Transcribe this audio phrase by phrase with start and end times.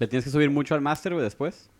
[0.00, 1.70] ¿Le tienes que subir mucho al máster, güey, después?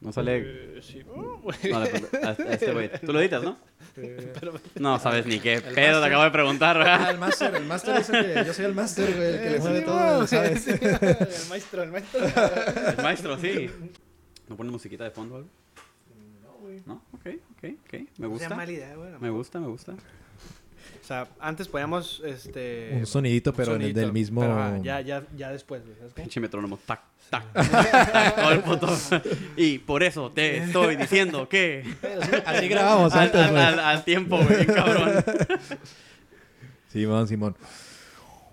[0.00, 0.42] No sale...
[0.78, 1.02] Eh, sí.
[1.04, 1.56] Uh, güey.
[1.70, 1.90] No, le-
[2.22, 2.90] a- a este güey.
[3.04, 3.58] Tú lo editas, ¿no?
[3.96, 4.32] Eh,
[4.76, 6.04] No sabes ni qué pedo te máster.
[6.04, 7.10] acabo de preguntar, Ah, ¿verdad?
[7.10, 9.78] el máster, el máster dice que yo soy el máster, güey, el que le sabe
[9.80, 10.62] sí, todo, ¿sabes?
[10.64, 12.20] sí, El maestro, el maestro.
[12.96, 13.70] El maestro, sí.
[14.48, 15.48] ¿No pone musiquita de fondo o algo?
[16.44, 16.82] No, güey.
[16.86, 17.26] No, ok,
[17.56, 17.92] ok, ok.
[17.92, 18.54] Me sea gusta.
[18.56, 19.10] mala idea, güey.
[19.20, 19.94] Me gusta, me gusta.
[21.08, 22.90] O sea, antes podíamos, este...
[22.92, 24.42] Un sonidito, pero en el sonidito, del mismo...
[24.42, 25.96] pero, ah, ya, ya, ya después, güey.
[26.12, 26.78] Pinche metrónomo.
[26.84, 28.36] Tac, tac, tac.
[28.36, 28.98] Todo el puto.
[29.56, 31.82] Y por eso te estoy diciendo que.
[32.44, 35.24] Así grabamos Al, antes, al- al- al tiempo, güey, cabrón.
[36.92, 37.56] Simón, Simón.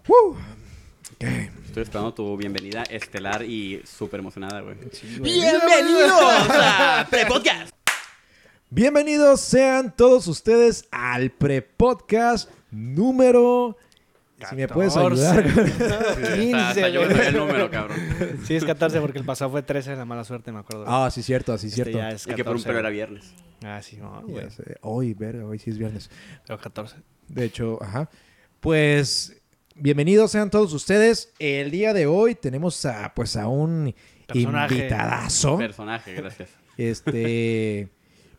[0.08, 0.38] ¡Woo!
[1.16, 1.26] Ok.
[1.66, 4.78] Estoy esperando tu bienvenida estelar y súper emocionada, güey.
[5.20, 7.76] Bienvenidos a Prepodcast.
[8.76, 13.78] Bienvenidos sean todos ustedes al pre-podcast número...
[14.50, 15.28] Si me puedes 14.
[15.28, 15.54] ayudar.
[15.54, 15.72] güey.
[15.94, 17.98] Hasta, 15, hasta yo el número, cabrón.
[18.44, 20.84] Sí, es 14 porque el pasado fue 13 de la mala suerte, me acuerdo.
[20.90, 21.98] Ah, sí, cierto, sí, Este cierto.
[22.00, 23.34] ya es Y que por un 14, pelo era viernes.
[23.64, 24.46] Ah, sí, no, güey.
[24.82, 26.12] Hoy, verga, hoy sí es viernes.
[26.46, 26.98] Pero 14.
[27.30, 28.10] De hecho, ajá.
[28.60, 29.42] Pues
[29.74, 31.32] bienvenidos sean todos ustedes.
[31.40, 33.96] El día de hoy tenemos a pues a un
[34.28, 34.76] Personaje.
[34.76, 35.58] invitadazo.
[35.60, 36.50] Personaje, gracias.
[36.76, 37.88] Este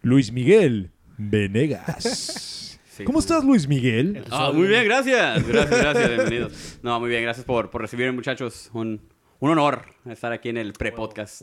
[0.07, 2.79] Luis Miguel Venegas.
[2.85, 3.03] Sí.
[3.03, 4.15] ¿Cómo estás, Luis Miguel?
[4.15, 5.45] El Ah, muy bien, gracias.
[5.45, 6.79] Gracias, gracias, bienvenidos.
[6.81, 8.71] No, muy bien, gracias por, por recibirme, muchachos.
[8.73, 9.01] Un,
[9.41, 11.43] un honor estar aquí en el pre-podcast.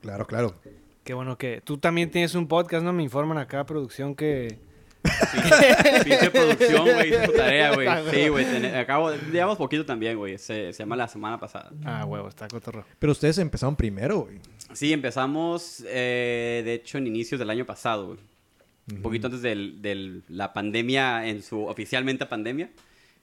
[0.00, 0.54] Claro, claro.
[1.04, 1.60] Qué bueno que...
[1.62, 2.94] Tú también tienes un podcast, ¿no?
[2.94, 4.58] Me informan acá, producción, que...
[6.04, 7.86] Pinche, producción, güey, hizo su tarea, güey.
[7.86, 8.02] Ah.
[8.10, 10.38] Sí, güey, acabo, llevamos poquito también, güey.
[10.38, 11.70] Se, se llama la semana pasada.
[11.84, 12.84] Ah, huevo, está cotorro.
[12.98, 14.38] Pero ustedes empezaron primero, güey.
[14.72, 18.18] Sí, empezamos, eh, de hecho, en inicios del año pasado, güey.
[18.92, 22.70] Un poquito antes de la pandemia, en su oficialmente pandemia.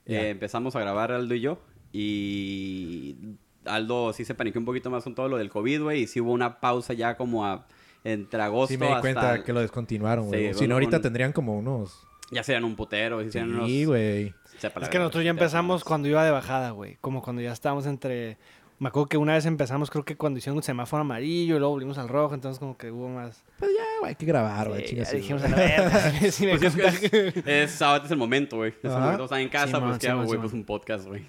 [0.06, 1.60] Eh, empezamos a grabar Aldo y yo.
[1.92, 3.16] Y
[3.64, 6.02] Aldo sí se paniqueó un poquito más con todo lo del COVID, güey.
[6.02, 7.66] Y sí hubo una pausa ya como a,
[8.04, 9.00] entre agosto Sí me di hasta...
[9.00, 10.52] cuenta que lo descontinuaron, güey.
[10.52, 12.00] Sí, si no, ahorita un- tendrían como unos...
[12.30, 13.66] Ya serían un putero, unos...
[13.66, 14.34] Sí, güey.
[14.80, 16.96] Es que nosotros ya empezamos cuando iba de bajada, güey.
[17.00, 18.38] Como cuando ya estábamos entre...
[18.78, 21.72] Me acuerdo que una vez empezamos, creo que cuando hicieron un semáforo amarillo y luego
[21.74, 23.44] volvimos al rojo, entonces como que hubo más...
[23.58, 24.88] Pues ya, güey, hay que grabar, güey.
[24.88, 26.12] Sí, dijimos a la verga.
[26.20, 27.10] Pues es, contagié.
[27.10, 28.70] que es, es- ahorita es el momento, güey.
[28.70, 30.40] Es el momento, están en casa, pues ¿qué hago, güey?
[30.40, 31.26] Pues un podcast, güey.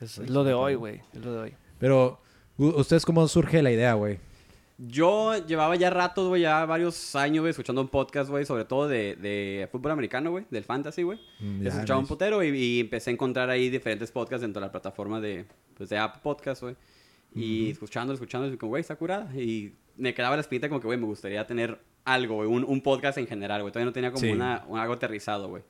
[0.00, 1.00] Es lo de hoy, güey.
[1.14, 1.54] Es lo de hoy.
[1.78, 2.20] Pero,
[2.56, 4.18] ¿ustedes cómo surge la idea, güey?
[4.80, 8.86] Yo llevaba ya ratos, güey, ya varios años, güey, escuchando un podcast, güey, sobre todo
[8.86, 11.18] de, de fútbol americano, güey, del fantasy, güey.
[11.40, 12.14] Mm, ya, escuchaba un nice.
[12.14, 15.46] putero y, y empecé a encontrar ahí diferentes podcasts dentro de la plataforma de,
[15.76, 16.76] pues, de Apple Podcast, güey.
[17.34, 19.28] Y escuchando, escuchando, y como, güey, está curada.
[19.36, 22.80] Y me quedaba la espinita como que, güey, me gustaría tener algo, güey, un, un
[22.80, 23.72] podcast en general, güey.
[23.72, 24.30] Todavía no tenía como Sí.
[24.30, 25.64] una, un- algo aterrizado, güey.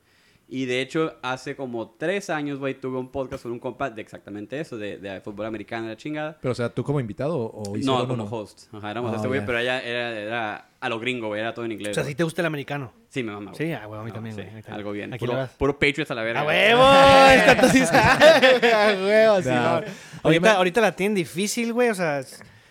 [0.51, 4.01] Y de hecho, hace como tres años, güey, tuve un podcast con un compa de
[4.01, 6.37] exactamente eso, de, de fútbol americano, de la chingada.
[6.41, 8.23] Pero, o sea, ¿tú como invitado o No, como uno?
[8.25, 8.61] host.
[8.73, 11.65] Ajá, éramos Ah, este güey, pero ella era, era a lo gringo, güey, era todo
[11.65, 11.91] en inglés.
[11.91, 12.91] O sea, si te gusta el americano.
[13.09, 13.51] Sí, me mama.
[13.51, 13.67] güey.
[13.67, 14.63] Sí, ah, güey, a mí No, también, sí, también.
[14.73, 15.13] Algo bien.
[15.13, 15.49] ¿A quién le Puro, vas?
[15.51, 16.41] puro Patriots a la verga.
[16.41, 16.83] ¡A huevo!
[17.71, 18.63] Sí sabes.
[18.73, 19.41] ¡A huevo!
[19.43, 19.77] sí, no.
[19.77, 19.85] Oye,
[20.23, 21.89] Ahorita, me- ahorita la tienen difícil, güey.
[21.89, 22.23] O sea,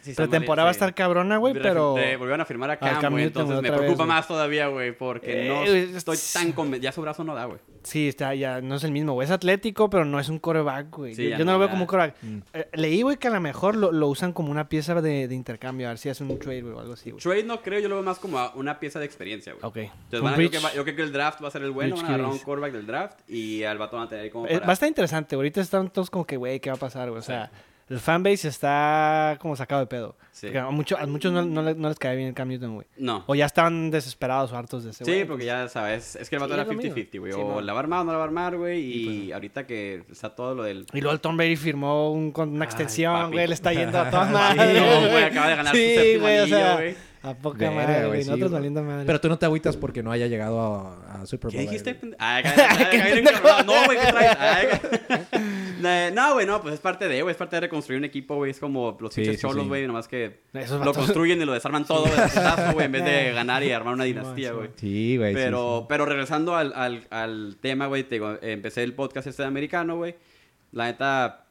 [0.08, 1.92] Sí, está la temporada va a estar cabrona, güey, pero...
[1.92, 3.24] volvieron a firmar a Cam, Cam güey.
[3.24, 6.54] Newton Entonces me vez, preocupa más todavía, güey, porque Eh, no güey, estoy es- tan
[6.54, 7.58] conven- Ya su brazo no da, güey.
[7.84, 9.24] Sí, está, ya no es el mismo, güey.
[9.24, 11.14] Es atlético, pero no es un coreback, güey.
[11.14, 11.70] Sí, yo no, no, lo veo ya.
[11.70, 12.14] como un coreback.
[12.22, 12.38] Mm.
[12.52, 15.34] Eh, leí, güey, que a lo mejor lo, lo usan como una pieza de, de
[15.34, 15.86] intercambio.
[15.86, 17.22] A ver si hacen un trade, güey, o algo así, güey.
[17.22, 19.64] Trade no creo, yo lo veo más como a una pieza de experiencia, güey.
[19.64, 19.76] Ok.
[19.94, 21.70] Entonces, van a, yo, que va- yo creo que el draft va a ser el
[21.70, 24.46] bueno, van a agarrar un quarterback del draft y al vato van a tener como
[24.46, 25.36] Eh, va a estar interesante.
[25.36, 27.20] Ahorita están todos como que, güey, ¿qué va a pasar, güey?
[27.20, 27.50] O sea,
[27.88, 30.16] el fanbase está como sacado de pedo.
[30.32, 30.56] Sí.
[30.56, 32.86] A, mucho- a muchos no, no no les cae bien el Cam Newton, güey.
[32.96, 33.24] No.
[33.26, 35.24] O ya estaban desesperados o hartos de ese, Sí, güey.
[35.24, 36.94] porque ya sabes, es que el vato Sí, era es lo mismo.
[36.94, 37.32] 50-50, güey.
[37.32, 37.60] Sí, o no.
[37.60, 38.80] la va a armar o no la va a armar, güey.
[38.80, 40.86] Y Y pues- ahorita que está todo lo del...
[40.92, 43.46] Y luego el Tom Brady firmó un, con una extensión, güey.
[43.48, 44.80] Le está yendo a toda Sí, madre.
[44.80, 48.52] no, güey, acaba de ganar su Sí, séptimo güey, A poca madre, güey, sí, Nosotros
[48.52, 49.04] valiendo madre.
[49.04, 51.52] Pero tú no te agüitas porque no haya llegado a, a Super Bowl.
[51.60, 51.98] ¿Qué dijiste?
[53.66, 54.80] No, güey, ¿qué traes?
[56.12, 58.50] No, güey, no, pues es parte de, güey, es parte de reconstruir un equipo, güey.
[58.50, 59.68] Es como los Sí, pinches sí, cholos, sí.
[59.68, 62.04] güey, nomás que lo construyen y lo desarman todo
[62.74, 64.70] güey, en vez de ganar y armar una dinastía, güey.
[64.74, 65.34] Sí, güey.
[65.34, 65.86] sí, Pero, sí.
[65.88, 69.96] pero regresando al, al, al tema, güey, te digo, empecé el podcast este de americano,
[69.96, 70.16] güey.
[70.72, 71.46] La neta,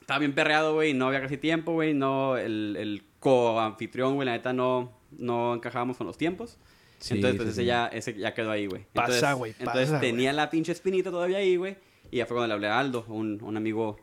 [0.00, 1.92] estaba bien perreado, güey, no había casi tiempo, güey.
[1.92, 6.58] No, el, el co-anfitrión, güey, la neta no, no encajábamos con los tiempos.
[6.98, 7.66] Sí, entonces, pues sí, ese, sí.
[7.66, 8.86] Ya, ese ya quedó ahí, güey.
[8.92, 11.76] Pasa, Entonces- güey, Entonces pasa, tenía la pinche espinita todavía ahí, güey.
[12.10, 13.98] Y ya fue cuando le hablé a Aldo, un, un amigo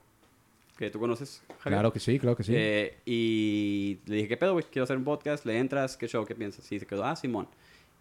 [0.77, 1.79] que tú conoces, Javier.
[1.79, 2.53] Claro que sí, claro que sí.
[2.55, 4.65] Eh, y le dije, ¿qué pedo, güey?
[4.71, 6.25] Quiero hacer un podcast, le entras, ¿qué show?
[6.25, 6.69] ¿Qué piensas?
[6.71, 7.47] Y se quedó, ah, Simón.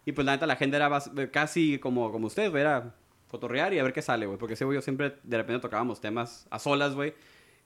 [0.05, 0.89] Y pues la neta, la gente era
[1.31, 2.93] casi como, como ustedes, güey, era
[3.29, 4.37] cotorrear y a ver qué sale, güey.
[4.37, 7.13] Porque ese güey, yo siempre de repente tocábamos temas a solas, güey.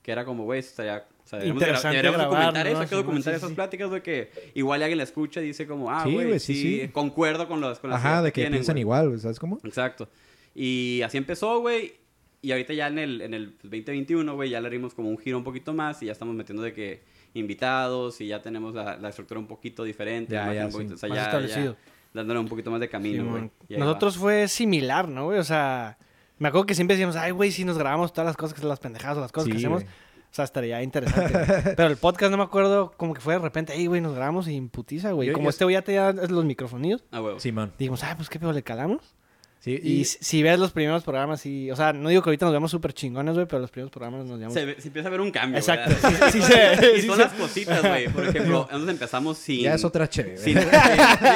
[0.02, 2.72] Que era como, güey, estaría, O sea, deberíamos, Interesante deberíamos grabar, documentar ¿no?
[2.72, 3.54] eso, hay que documentar sí, esas sí.
[3.54, 6.54] pláticas, güey, que igual alguien la escucha y dice como, ah, Sí, güey, güey, sí,
[6.54, 6.88] sí, sí.
[6.88, 8.80] concuerdo con, los, con las Ajá, ideas de que tienen, piensan güey.
[8.80, 9.58] igual, güey, ¿sabes cómo?
[9.62, 10.08] Exacto.
[10.54, 11.92] Y así empezó, güey.
[12.40, 15.36] Y ahorita ya en el, en el 2021, güey, ya le dimos como un giro
[15.36, 17.02] un poquito más y ya estamos metiendo de que
[17.34, 20.32] invitados y ya tenemos la, la estructura un poquito diferente.
[20.34, 20.94] Ya, más ya, un poquito- sí.
[20.94, 21.72] o sea, Más ya- establecido.
[21.74, 21.78] ya
[22.14, 23.34] dándole un poquito más de camino, güey.
[23.34, 23.52] Simón.
[23.68, 23.86] Y ahí va.
[23.86, 25.38] Nosotros fue similar, ¿no, güey?
[25.38, 25.98] O sea,
[26.38, 28.80] me acuerdo que siempre decíamos, ay, güey, si nos grabamos todas las cosas, que las
[28.80, 29.82] pendejadas o las cosas Sí, que hacemos.
[29.82, 29.94] güey.
[30.30, 31.72] O sea, estaría interesante.
[31.76, 34.46] Pero el podcast no me acuerdo, como que fue de repente, ay, güey, nos grabamos
[34.48, 35.32] y imputiza, güey.
[35.32, 37.40] Como yo- este güey ya tenía los microfonillos, Ah, huevo.
[37.40, 37.72] Simón.
[37.78, 39.14] dijimos, ay, pues qué pedo, le calamos.
[39.60, 42.46] Sí, Y, si si ves los primeros programas, y, o sea, no digo que ahorita
[42.46, 44.54] nos vemos súper chingones, güey, pero los primeros programas nos llamamos.
[44.54, 47.18] Se, ve- se empieza a ver un cambio, Exacto, sí, sí se- y sí son
[47.18, 48.08] las cositas, güey.
[48.08, 49.62] Por ejemplo, nosotros empezamos sin...
[49.62, 50.38] ya es otra chévere.
[50.38, 50.68] Sin, sí, sí,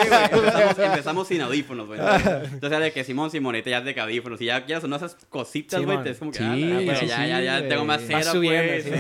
[0.09, 0.23] güey.
[0.45, 1.99] Empezamos, empezamos sin audífonos, güey.
[2.01, 4.41] Entonces, de que Simón, Simonete ya es de que audífonos.
[4.41, 5.99] Y ya, ya son esas cositas, güey.
[6.09, 7.69] Es como que, Sí, ah, sí, ya, sí, ya, ya, güey.
[7.69, 8.85] tengo más cera, subiendo, pues.
[8.85, 8.91] sí.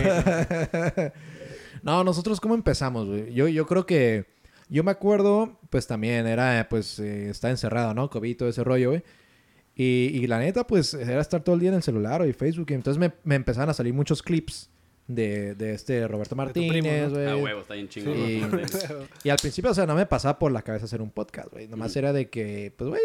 [0.96, 1.02] sí.
[1.82, 3.32] No, nosotros cómo empezamos, güey.
[3.34, 4.31] Yo, yo creo que...
[4.72, 8.08] Yo me acuerdo, pues también era, pues, eh, está encerrado, ¿no?
[8.08, 9.02] COVID, todo ese rollo, güey.
[9.74, 12.32] Y, y la neta, pues, era estar todo el día en el celular o y
[12.32, 12.70] Facebook.
[12.70, 14.70] Y entonces me, me empezaron a salir muchos clips
[15.06, 17.14] de, de este Roberto Martínez, ¿no?
[17.14, 17.26] güey.
[17.26, 18.14] Ah, huevo, está bien chingón.
[18.68, 18.88] Sí.
[19.24, 21.68] Y al principio, o sea, no me pasaba por la cabeza hacer un podcast, güey.
[21.68, 23.02] Nomás era de que, pues, güey,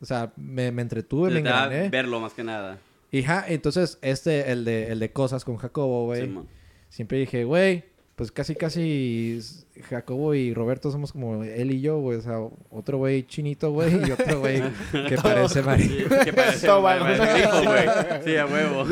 [0.00, 1.88] o sea, me, me entretuve, me engrané.
[1.88, 2.78] verlo más que nada.
[3.10, 6.22] Y ja, entonces, este, el de, el de cosas con Jacobo, güey.
[6.22, 6.46] Simón.
[6.90, 7.84] Siempre dije, güey,
[8.18, 9.40] pues casi, casi
[9.88, 12.18] Jacobo y Roberto somos como él y yo, güey.
[12.18, 12.38] O sea,
[12.70, 14.60] otro güey chinito, güey, y otro güey
[15.08, 16.08] que parece Sí, marido.
[16.24, 17.88] que parece güey.
[18.24, 18.84] Sí, a huevo.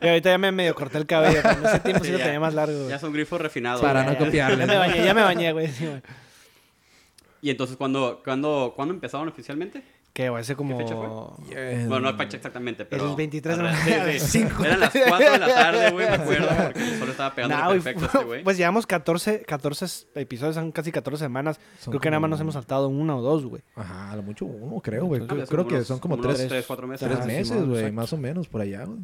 [0.00, 2.24] Y ahorita ya me medio corté el cabello, pero ese tiempo sí, Sí, lo ya.
[2.26, 2.88] tenía más largo.
[2.88, 3.82] Ya son grifos refinados.
[3.82, 4.58] Para no copiarle.
[4.58, 5.66] Ya me bañé, ya me bañé, güey.
[5.68, 6.00] sí, güey.
[7.42, 9.82] Y entonces, ¿cuándo, cuándo, ¿cuándo empezaron oficialmente?
[10.14, 10.40] ¿Qué, güey?
[10.42, 10.78] Hace como...
[10.78, 11.86] fecha fue?
[11.88, 13.10] Bueno, no fecha exactamente, pero...
[13.10, 14.18] El 23 de mayo.
[14.20, 14.46] sí.
[14.64, 17.68] Eran las 4 de la tarde, güey, me acuerdo, porque el sol estaba pegando Nah,
[17.68, 18.44] perfecto a este güey.
[18.44, 21.58] Pues llevamos 14, 14 episodios, son casi 14 semanas.
[21.80, 23.62] Son Creo que nada más nos hemos saltado una o dos, güey.
[23.74, 25.26] Ajá, a lo mucho uno, creo, güey.
[25.26, 27.08] Creo, creo que unos- son como unos tres, tres, cuatro meses.
[27.08, 27.90] tres Ah, meses, güey.
[27.90, 29.00] Más o menos por allá, güey.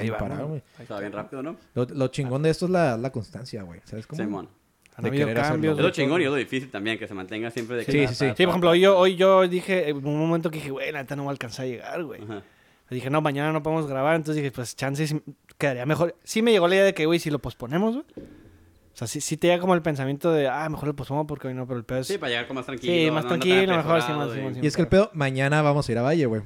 [0.00, 0.62] Ahí va, güey.
[0.78, 1.56] Estaba bien rápido, ¿no?
[1.74, 3.80] Lo, lo chingón de esto es la, la constancia, güey.
[3.84, 4.20] ¿Sabes cómo?
[4.22, 4.48] Simón.
[4.96, 5.76] Han De habido cambios.
[5.76, 7.92] Es lo chingón y es lo difícil también, que se mantenga siempre de que...
[7.92, 8.34] Sí, ta, sí, sí.
[8.36, 11.00] Sí, por ejemplo, hoy yo, hoy yo dije, en un momento que dije, güey, la
[11.02, 12.22] neta no va a alcanzar a llegar, güey.
[12.22, 12.42] Ajá.
[12.90, 14.14] Dije, no, mañana no podemos grabar.
[14.14, 15.16] Entonces dije, pues chances
[15.58, 16.14] quedaría mejor.
[16.22, 18.06] Sí me llegó la idea de que, güey, si lo posponemos, güey.
[18.16, 21.48] O sea, sí, sí te llega como el pensamiento de, ah, mejor lo pospongo porque
[21.48, 22.06] hoy no, pero el pedo es...
[22.06, 22.92] Sí, para llegar con más tranquilo.
[22.94, 25.60] Sí, más no tranquilo, mejor, apresurado Simón, y- Simón, Y es que el pedo, mañana
[25.62, 26.42] vamos a ir a Valle, güey.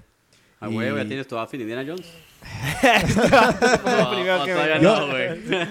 [0.59, 2.11] Ah, güey, ya tienes tu outfit Indiana Jones.
[4.77, 5.09] Me- Yo-.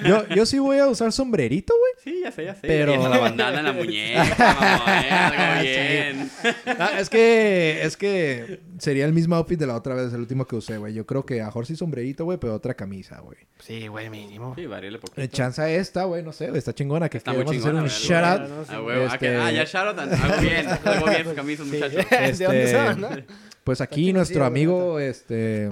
[0.05, 1.91] Yo, yo sí voy a usar sombrerito, güey.
[2.03, 2.61] Sí, ya sé, ya sé.
[2.67, 6.31] Pero- la bandana en la muñeca, mamá, algo bien.
[6.79, 10.45] Ah, es que es que sería el mismo outfit de la otra vez, el último
[10.45, 10.93] que usé, güey.
[10.93, 13.37] Yo creo que a mejor sí sombrerito, güey, pero otra camisa, güey.
[13.59, 14.53] Sí, güey, mínimo.
[14.55, 15.21] Sí, varíale poquito.
[15.21, 17.09] Eh, Chanza esta, güey, no sé, güey, está chingona.
[17.09, 18.49] Que Está muy queremos hacer chingona, un shout out.
[18.49, 18.71] No, sí.
[18.73, 19.07] Ah, huevo.
[19.09, 19.99] Ah, Este- Ah, ya Sharon.
[19.99, 20.67] Algo bien.
[20.85, 22.05] Algo bien sus camisas, muchachos.
[22.09, 23.09] ¿De dónde Este, son, no?
[23.63, 25.69] Pues aquí nuestro amigo, este,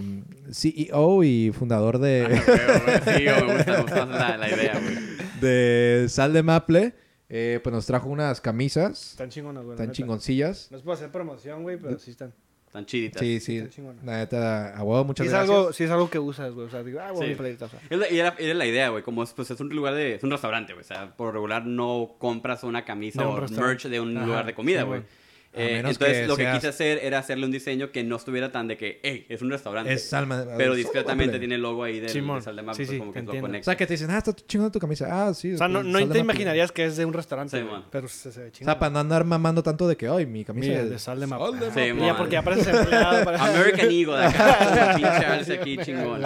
[0.95, 3.17] CEO y fundador de, huevo, güey.
[3.17, 4.95] Sí, yo me gusta, me gusta la, la idea, güey.
[5.41, 6.93] de Sal de Maple,
[7.29, 9.77] eh, pues nos trajo unas camisas Están chingonas, güey.
[9.77, 9.91] neta.
[9.93, 10.67] chingoncillas.
[10.71, 12.33] No es por hacer promoción, güey, pero sí están.
[12.71, 13.21] Tan chiditas.
[13.21, 13.55] Sí, sí.
[13.57, 14.03] Están chingonas.
[14.03, 15.49] La neta, a huevo, Sí muchas es, gracias.
[15.57, 16.67] algo, sí es algo que usas, güey.
[16.67, 17.29] O sea, digo, ah, güey, Sí.
[17.29, 17.79] mi playerita, o sea.
[18.11, 19.01] Y era, era la idea, güey.
[19.01, 20.15] Como es, pues, es un lugar de...
[20.15, 20.83] Es un restaurante, güey.
[20.83, 23.67] O sea, por regular no compras una camisa un o restaurante.
[23.85, 24.99] merch de un Ajá, lugar de comida, sí, güey.
[24.99, 25.11] güey.
[25.57, 28.51] Eh, entonces, que lo que seas- quise hacer era hacerle un diseño que no estuviera
[28.51, 29.93] tan de que, hey, es un restaurante.
[29.93, 30.45] Es Salma.
[30.57, 33.13] pero discretamente tiene el logo ahí del, de Sal de Maple, Sí, pues, sí, como
[33.13, 33.31] que lo.
[33.37, 33.63] O conecta.
[33.65, 35.07] sea, que te dicen, ah, está chingando tu camisa.
[35.09, 35.53] Ah, sí.
[35.53, 38.39] O sea, no, no te imaginarías que es de un restaurante, Sí, pero se, se
[38.41, 38.73] ve O chingón.
[38.73, 41.19] sea, para no andar mamando tanto de que, ay, mi camisa Mira, es de sal
[41.19, 41.27] de.
[41.27, 41.87] Sal de Sí, Maple".
[41.87, 42.05] Y man.
[42.05, 42.35] ya porque
[42.81, 43.45] empleado para...
[43.45, 44.93] American Eagle, de acá.
[44.95, 46.21] pinche aquí, chingón.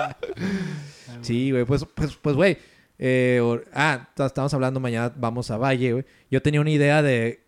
[1.21, 2.57] Sí, güey, pues, pues, pues, güey.
[2.97, 3.41] eh,
[3.73, 6.05] ah, estamos hablando mañana, vamos a Valle, güey.
[6.31, 7.41] Yo tenía una idea de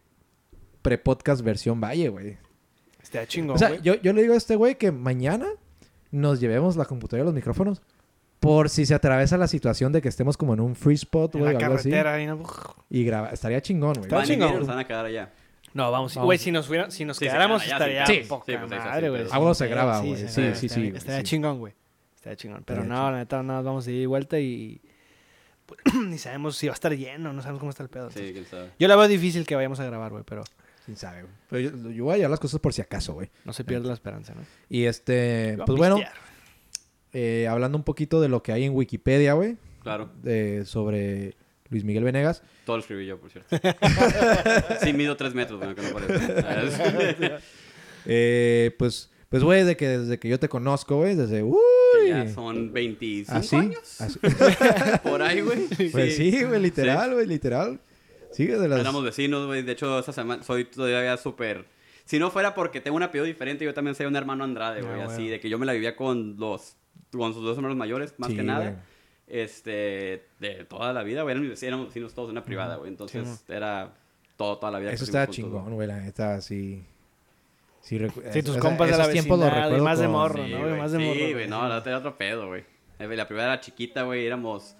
[0.81, 2.37] pre-podcast versión Valle, güey.
[3.01, 5.47] Está chingón, O sea, yo, yo le digo a este güey que mañana
[6.11, 7.81] nos llevemos la computadora y los micrófonos
[8.39, 11.41] por si se atraviesa la situación de que estemos como en un free spot, En
[11.41, 11.89] güey, la o algo así.
[11.89, 12.41] carretera ahí, ¿no?
[12.89, 14.03] Y graba, estaría chingón, güey.
[14.05, 14.57] Está Van y chingón.
[14.59, 15.31] nos van a quedar allá.
[15.73, 16.15] No, vamos.
[16.17, 18.21] Güey, si nos, fuera, si nos Sí, quedáramos allá, estaría sí.
[18.27, 19.55] poca Sí, pues, madre, güey.
[19.55, 20.15] se graba, güey.
[20.15, 21.23] Sí, sí, estaría- sí, Estaría sí.
[21.23, 21.73] chingón, güey.
[22.15, 22.63] Estaría chingón.
[22.65, 23.13] Pero Estaría no, chingón.
[23.13, 24.81] la neta, no, vamos a ir de vuelta y...
[26.07, 28.11] Ni sabemos si va a estar lleno, no sabemos cómo está el pedo.
[28.11, 28.71] Sí, quién sabe.
[28.77, 30.43] Yo la veo difícil que vayamos a grabar, güey, pero
[30.91, 31.33] Quién sabe, güey.
[31.49, 33.29] Pero yo, yo voy a llevar las cosas por si acaso, güey.
[33.45, 34.41] no se pierde la esperanza, ¿no?
[34.67, 36.01] Y este, pues bueno,
[37.13, 40.09] eh, hablando un poquito de lo que hay en Wikipedia, güey, Claro.
[40.21, 41.35] de- sobre
[41.69, 42.43] Luis Miguel Venegas.
[42.65, 43.55] Todo lo escribí yo, por cierto.
[44.83, 47.37] sí, mido tres metros, bueno, que no parece.
[48.05, 51.41] Eh, pues Pues, güey, de que desde que yo te conozco, güey, desde...
[51.43, 51.55] Uy.
[52.03, 53.55] Que ya son 25 ¿Así?
[53.55, 54.01] años.
[54.01, 54.19] Así.
[55.03, 55.67] Por ahí, güey.
[55.91, 57.79] Pues sí, güey, literal, güey, literal.
[58.31, 58.79] Sí, de las...
[58.79, 59.61] Éramos vecinos, güey.
[59.63, 61.65] De hecho, esa semana soy todavía súper...
[62.05, 65.01] Si no fuera porque tengo un apellido diferente, yo también soy un hermano Andrade, güey.
[65.01, 65.31] Ah, así, bueno.
[65.31, 66.75] de que yo me la vivía con los...
[67.11, 68.71] Con sus dos hermanos mayores, más Sí, que nada.
[68.71, 68.75] güey.
[69.27, 70.27] Este...
[70.39, 71.33] De toda la vida, güey.
[71.35, 71.49] Éramos
[71.87, 72.89] vecinos todos en una privada, güey.
[72.89, 73.93] Entonces, era...
[74.37, 74.91] Todo, toda la vida.
[74.91, 76.83] Eso estaba chingón, güey, la neta, sí.
[77.81, 80.43] Sí, recu- Sí, tus compas de la tiempos los vecindad, y más de morro.
[80.43, 80.59] Sí, ¿no?
[80.61, 80.77] güey.
[80.79, 81.33] Más de morro, Sí, güey.
[81.33, 81.47] güey.
[81.47, 82.63] No, la otra era otro pedo, güey.
[82.99, 84.25] Eh, La primera era chiquita, güey.
[84.25, 84.75] Éramos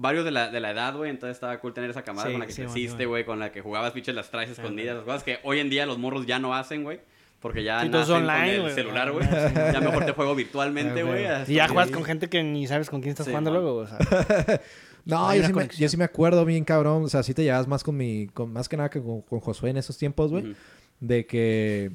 [0.00, 1.10] varios de la, de la edad, güey.
[1.10, 3.24] Entonces estaba cool tener esa camada Sí, con la que sí, creciste, güey.
[3.24, 4.96] Con la que jugabas pinches las traes escondidas.
[4.96, 7.00] Las cosas que hoy en día los morros ya no hacen, güey.
[7.40, 9.72] Porque ya Sí, nacen online, con el celular, Ah, güey.
[9.72, 11.52] Ya mejor te juego virtualmente, Ah, güey.
[11.52, 13.60] Y ya juegas con gente que ni sabes con quién estás Sí, jugando man.
[13.62, 13.98] luego, o sea.
[15.04, 15.80] No, yo sí, me, conexión.
[15.80, 17.04] yo sí me acuerdo bien, cabrón.
[17.04, 18.26] O sea, sí te llevabas más con mi...
[18.34, 20.54] Con, más que nada que con, con Josué en esos tiempos, güey.
[21.00, 21.92] De que...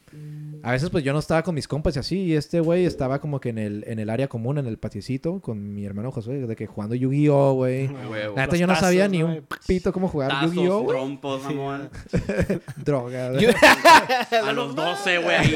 [0.63, 2.19] A veces, pues, yo no estaba con mis compas y así.
[2.19, 5.41] Y este güey estaba como que en el, en el área común, en el patiecito,
[5.41, 6.48] con mi hermano Josué.
[6.48, 7.89] De que jugando Yu-Gi-Oh, güey.
[8.36, 10.98] La neta, yo no sabía tazos, ni un pito cómo jugar Yu-Gi-Oh, güey.
[10.98, 11.89] trompos, mamón.
[12.77, 13.31] Droga.
[14.43, 15.55] A los 12, güey, ahí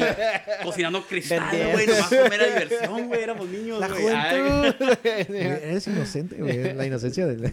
[0.62, 1.86] cocinando cristal, güey.
[1.86, 3.22] Nomás mera diversión, güey.
[3.22, 4.86] Éramos niños, La juventud.
[5.04, 6.74] Eres inocente, güey.
[6.74, 7.50] La inocencia del...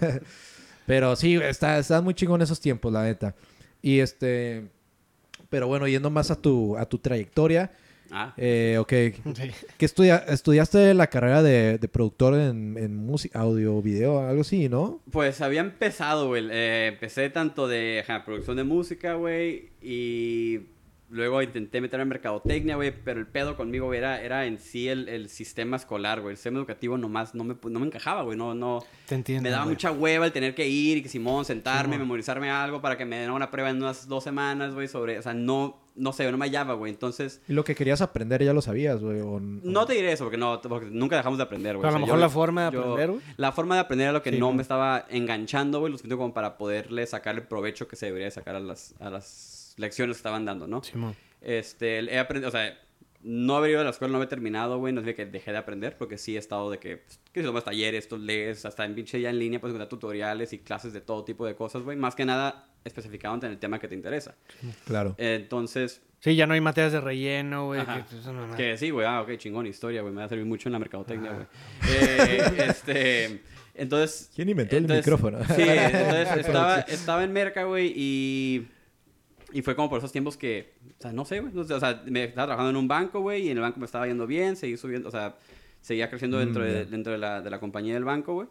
[0.85, 3.33] Pero sí, está, está muy chingón esos tiempos, la neta.
[3.81, 4.74] Y este...
[5.49, 7.71] Pero bueno, yendo más a tu, a tu trayectoria.
[8.11, 8.93] Ah, Eh, ok.
[9.35, 9.51] Sí.
[9.77, 14.69] ¿Qué estudia estudiaste la carrera de, de productor en, en música, audio, video, algo así,
[14.69, 15.01] no?
[15.11, 16.47] Pues había empezado, güey.
[16.51, 19.69] Eh, empecé tanto de producción de música, güey.
[19.81, 20.59] Y
[21.15, 22.93] luego intenté meterme en mercadotecnia, güey.
[23.03, 26.31] Pero el pedo conmigo era, era en sí el, el sistema escolar, güey.
[26.33, 28.37] El sistema educativo nomás no me, no me encajaba, güey.
[28.37, 29.43] No, no, Te entiendo.
[29.43, 32.07] me daba mucha hueva el tener que ir y que Simón, sentarme, Simón.
[32.07, 34.87] memorizarme algo para que me den una prueba en unas dos semanas, güey.
[34.87, 36.91] Sobre, o sea, no, no sé, no me hallaba, güey.
[36.91, 39.21] Entonces, Y lo que querías aprender ya lo sabías, güey.
[39.21, 41.81] o- no te diré eso porque, no, porque nunca dejamos de aprender, güey.
[41.83, 43.21] Pero a lo O sea, mejor yo- la forma de yo- aprender, güey.
[43.37, 44.57] La forma de aprender era lo que Sí, no güey.
[44.57, 45.91] me estaba enganchando, güey.
[45.91, 49.09] Lo siento como para poderle sacar el provecho que se debería sacar a las, a
[49.09, 50.83] las lecciones que estaban dando, ¿no?
[50.83, 51.15] Simón.
[51.41, 52.77] Este, he aprendido, o sea,
[53.21, 55.51] no haber ido a la escuela, no haber terminado, güey, no es de que dejé
[55.51, 58.65] de aprender, porque sí he estado de que, pues, que si tomas talleres, tú lees,
[58.65, 61.55] hasta en pinche ya en línea puedes encontrar tutoriales y clases de todo tipo de
[61.55, 64.35] cosas, güey, más que nada especificado en el tema que te interesa.
[64.85, 65.15] Claro.
[65.17, 67.81] Entonces, Sí, ya no hay materias de relleno, güey.
[67.81, 70.69] Que no- que sí, güey, ah, ok, chingón, historia, güey, me va a servir mucho
[70.69, 71.45] en la mercadotecnia, güey.
[71.87, 73.41] Eh, este,
[73.75, 74.31] entonces...
[74.33, 75.39] ¿Quién inventó el entonces- micrófono?
[75.45, 78.67] Sí, entonces estaba, estaba en Merca, güey, y...
[79.55, 81.53] Y fue como por esos tiempos que, o sea, no sé, güey.
[81.53, 83.79] no sé, o sea, me estaba trabajando en un banco, güey, y en el banco
[83.79, 85.35] me estaba yendo bien, seguí subiendo, o sea,
[85.81, 88.47] seguía creciendo dentro, Mm, de, dentro de, la, de la compañía del banco, güey.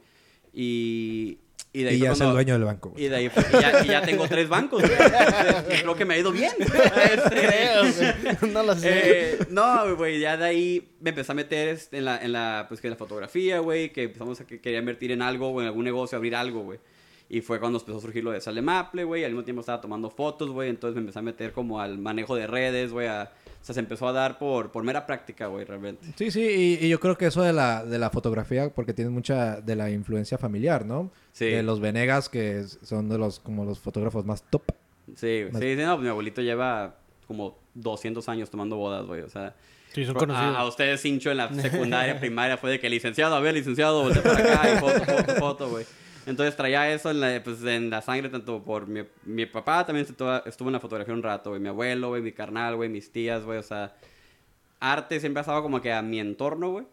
[0.53, 1.39] Y,
[1.73, 3.05] y de ahí Y ya es el cuando- dueño del banco, güey.
[3.05, 4.93] Y de ahí fue- y ya, y ya tengo tres bancos, güey.
[4.95, 6.53] Entonces, creo que me ha ido bien.
[6.59, 8.49] Este, Creo.
[8.53, 8.91] No lo sé.
[9.35, 12.67] eh, no, güey, ya de ahí me empecé a meter este, en la, en la,
[12.69, 15.61] pues, que en la fotografía, güey, que empezamos a que quería invertir en algo, o
[15.61, 16.79] en algún negocio, abrir algo, güey.
[17.29, 19.61] Y fue cuando empezó a surgir lo de Sale Maple, güey, y al mismo tiempo
[19.61, 23.09] estaba tomando fotos, güey, entonces me empecé a meter como al manejo de redes, güey,
[23.09, 23.11] o
[23.63, 26.07] sea, se empezó a dar por, por mera práctica, güey, realmente.
[26.17, 29.11] Sí, sí, y, y yo creo que eso de la, de la fotografía, porque tiene
[29.11, 31.11] mucha de la influencia familiar, ¿no?
[31.33, 31.47] Sí.
[31.47, 34.63] De los Venegas, que son de los, como los fotógrafos más top.
[35.17, 39.23] Sí, Más- sí, sí, no, pues mi abuelito lleva como 200 años tomando bodas, güey,
[39.23, 39.55] o sea...
[39.95, 40.57] Sí, son A, conocidos.
[40.57, 44.23] a ustedes, Cincho, en la secundaria, primaria, fue de que licenciado, a ver, licenciado, voltea
[44.25, 45.87] para acá y foto, foto, foto, güey.
[46.27, 50.07] Entonces traía eso en la, pues, en la sangre, tanto por mi, mi papá también
[50.07, 51.61] estuvo, en la fotografía un rato, güey.
[51.61, 53.59] Mi abuelo, güey, mi carnal, güey, mis tías, güey.
[53.59, 53.95] O sea,
[54.81, 56.87] arte siempre ha estado como que a mi entorno, güey.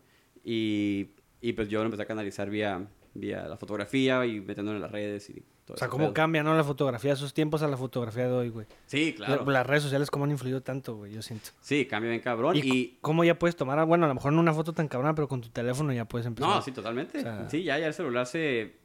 [0.44, 1.12] Y,
[1.42, 4.92] y pues yo lo empecé a canalizar vía, vía la fotografía y metiéndolo en las
[4.92, 6.14] redes y todo O sea, cómo pedo.
[6.14, 6.56] cambia, ¿no?
[6.56, 8.66] La fotografía de esos tiempos a la fotografía de hoy, güey.
[8.88, 9.46] Sí, claro.
[9.46, 11.52] La- Las redes sociales, cómo han influido tanto, güey, yo siento.
[11.62, 12.56] Sí, cambia bien cabrón.
[12.56, 15.14] Y, Y, cómo ya puedes tomar, bueno, a lo mejor no una foto tan cabrona,
[15.16, 16.50] pero con tu teléfono ya puedes empezar.
[16.50, 17.20] No, sí, totalmente.
[17.20, 18.81] O sea- sí, ya, ya el celular se...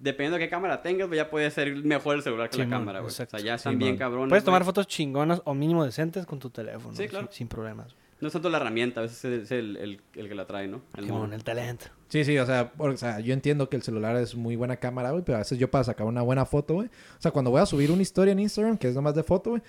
[0.00, 3.00] Dependiendo de qué cámara tengas, pues, ya puede ser mejor el celular que la cámara,
[3.00, 3.08] güey.
[3.08, 4.30] O sea, ya están bien cabrones.
[4.30, 6.96] Puedes tomar fotos chingonas o mínimo decentes con tu teléfono.
[6.96, 7.26] Sí, claro.
[7.26, 7.94] Sin, sin problemas.
[8.20, 10.82] No es tanto la herramienta, a veces es el, el, el que la trae, ¿no?
[10.94, 11.86] El talento.
[12.08, 14.76] Sí, sí, o sea, por- o sea, yo entiendo que el celular es muy buena
[14.76, 16.88] cámara, güey, pero a veces yo para sacar una buena foto, güey.
[16.88, 19.50] O sea, cuando voy a subir una historia en Instagram, que es nomás de foto,
[19.50, 19.62] güey,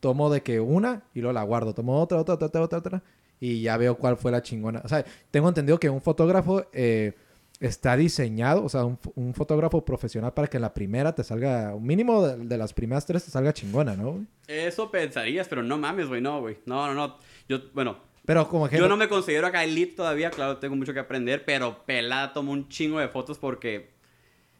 [0.00, 1.74] tomo de que una y luego la guardo.
[1.74, 3.02] Tomo otra, otra, otra, otra, otra,
[3.40, 4.80] y ya veo cuál fue la chingona.
[4.84, 7.12] O sea, tengo entendido que un fotógrafo eh,
[7.60, 11.84] está diseñado, o sea, un, un fotógrafo profesional para que la primera te salga, un
[11.84, 14.12] mínimo de, de las primeras tres te salga chingona, ¿no?
[14.12, 14.26] güey?
[14.46, 16.58] Eso pensarías, pero no mames, güey, no, güey.
[16.66, 17.16] No, no, no.
[17.48, 18.88] Yo, bueno, Pero como yo ejemplo...
[18.88, 22.68] no me considero acá elite todavía, claro, tengo mucho que aprender, pero pelada tomo un
[22.68, 23.90] chingo de fotos porque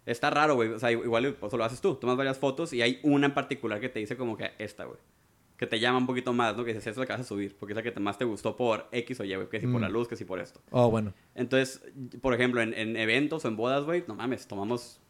[0.05, 0.71] está raro, güey.
[0.71, 3.79] O sea, igual pues, lo haces tú, tomas varias fotos y hay una en particular
[3.81, 4.99] que te dice como que esta, güey.
[5.59, 6.65] Que te llama un poquito más, ¿no?
[6.65, 8.17] Que dices, esa es la que vas a subir, porque es la que te- más
[8.17, 9.83] te gustó por X o Y, güey, que si por Mm.
[9.83, 10.61] la luz, que si por esto.
[10.71, 11.13] Oh, bueno.
[11.35, 11.83] Entonces,
[12.23, 15.01] por ejemplo, en, en eventos o en bodas, güey, no mames, tomamos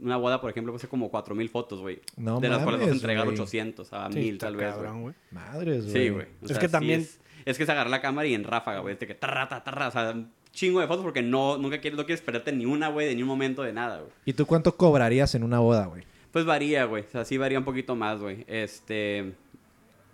[0.00, 2.00] una boda, por ejemplo, hace como 4000 fotos, güey.
[2.16, 3.34] No de las cuales vas a entregar güey.
[3.38, 5.14] 800 a Sí, 1000 está tal vez, güey.
[5.30, 5.92] Madres, güey.
[6.04, 6.26] Sí, güey.
[6.42, 8.44] O Es sea, que sí también- Es, es que es agarrar la cámara y en
[8.44, 8.96] ráfaga, güey.
[8.96, 10.14] De que tarra, tarra, tarra, o sea,
[10.52, 13.22] chingo de fotos porque no, nunca quieres, no quieres perderte ni una, güey, de ni
[13.22, 14.10] un momento de nada, güey.
[14.26, 16.02] ¿Y tú cuánto cobrarías en una boda, güey?
[16.32, 17.04] Pues varía, güey.
[17.04, 18.44] O sea, sí varía un poquito más, güey.
[18.48, 19.32] Este.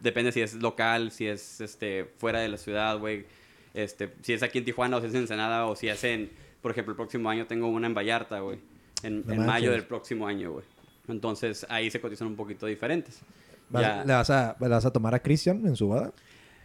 [0.02, 3.26] Depende si es local, si es este fuera de la ciudad, güey.
[3.74, 6.30] Este, si es aquí en Tijuana o si es en Ensenada o si es en,
[6.62, 8.58] por ejemplo, el próximo año tengo una en Vallarta, güey.
[9.02, 10.64] En, mayo del próximo año, güey.
[11.08, 13.20] Entonces ahí se cotizan un poquito diferentes.
[13.68, 14.04] ¿Vas- Ya.
[14.04, 16.12] ¿Le, vas a, ¿Le vas a tomar a Cristian en su boda?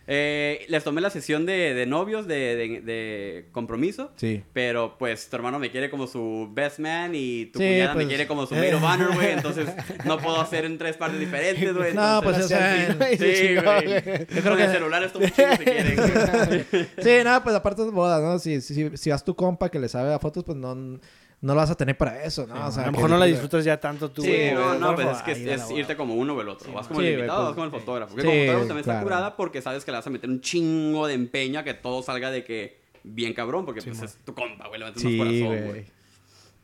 [0.08, 4.12] Eh, les tomé la sesión de, de novios, de, de- de compromiso.
[4.18, 4.44] Sí.
[4.54, 8.06] Pero pues tu hermano me quiere como su best man y tu Sí, cuñada pues,
[8.06, 9.32] me quiere como su maid of honor, güey.
[9.32, 9.68] Entonces
[10.06, 11.94] no puedo hacer en tres partes diferentes, güey.
[11.94, 13.86] No, pues, o sea, Sí, sí, no, güey.
[14.30, 16.68] Yo creo que el celular está muy chido si quieren.
[17.02, 18.38] Sí, nada, pues aparte de boda, ¿no?
[18.40, 21.00] Si, si, si vas tu compa que le sabe a fotos, pues no,
[21.42, 22.54] no lo vas a tener para eso, ¿no?
[22.68, 24.74] o sea, a lo que- mejor no la disfrutas ya tanto tú, Sí, güey, no,
[24.80, 26.72] no, pues fotógrafo, es que es, es irte como uno o el otro.
[26.74, 28.16] Vas como Sí, el invitado, pues, vas como el fotógrafo.
[28.16, 29.04] Porque sí, como fotógrafo también está claro.
[29.06, 32.02] curada porque sabes que le vas a meter un chingo de empeño a que todo
[32.02, 35.28] salga de que bien cabrón, porque pues es tu compa, güey, le metes Sí, más
[35.28, 35.64] corazón, güey.
[35.70, 35.86] güey.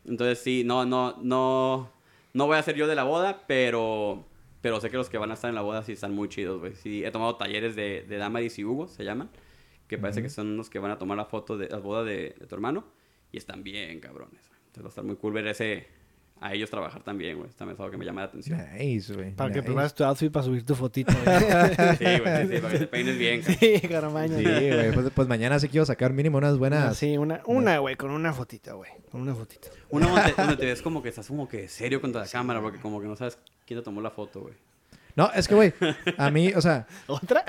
[0.06, 1.88] Entonces sí, no, no, no,
[2.32, 4.24] no voy a ser yo de la boda, pero,
[4.60, 6.58] pero sé que los que van a estar en la boda sí están muy chidos,
[6.58, 6.74] güey.
[6.74, 9.30] Sí, he tomado talleres de, de Damaris y Hugo, se llaman,
[9.86, 10.24] que parece Ujú.
[10.26, 12.54] que son los que van a tomar la foto de la boda de, de tu
[12.56, 12.84] hermano
[13.30, 14.50] y están bien cabrones.
[14.72, 15.86] Entonces va a estar muy cool ver ese,
[16.40, 17.50] a ellos trabajar también, güey.
[17.50, 18.58] También es algo que me llama la atención.
[18.78, 19.32] Nice, güey.
[19.32, 21.36] Para que prepares tu outfit para subir tu fotito, güey.
[21.98, 23.42] Sí, güey, sí, sí, para que te peines bien.
[23.60, 24.38] Sí, caramaña.
[24.38, 24.92] Sí, güey.
[24.92, 26.96] Pues, pues mañana sí quiero sacar mínimo unas buenas.
[26.96, 28.90] Sí, una, una, güey, con una fotito, güey.
[29.10, 29.68] Con una fotito.
[29.90, 32.80] Uno donde, donde te ves como que estás como que serio contra la cámara, porque
[32.80, 34.54] como que no sabes quién te tomó la foto, güey.
[35.16, 35.72] No, es que, güey,
[36.16, 37.44] a mí, o sea, ¿Otra?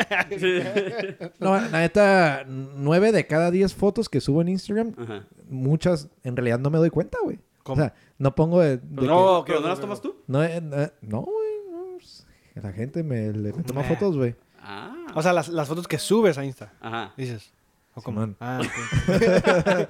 [1.40, 5.24] no, la neta, nueve de cada diez fotos que subo en Instagram, Ajá.
[5.50, 7.40] muchas en realidad no me doy cuenta, güey.
[7.66, 8.82] O sea, no pongo de.
[8.90, 10.18] No, no, pero que- no las tomas tú.
[10.28, 11.54] no, eh, no, no, güey.
[11.72, 13.88] no, pues, la gente me, le- me toma Nah.
[13.88, 14.36] fotos, güey.
[14.62, 15.06] Ah.
[15.16, 17.14] O sea, las, las fotos que subes a Insta, Ajá.
[17.16, 17.54] dices.
[17.96, 18.22] ¿O cómo?
[18.22, 18.36] Simón.
[18.40, 18.68] Ah, ok.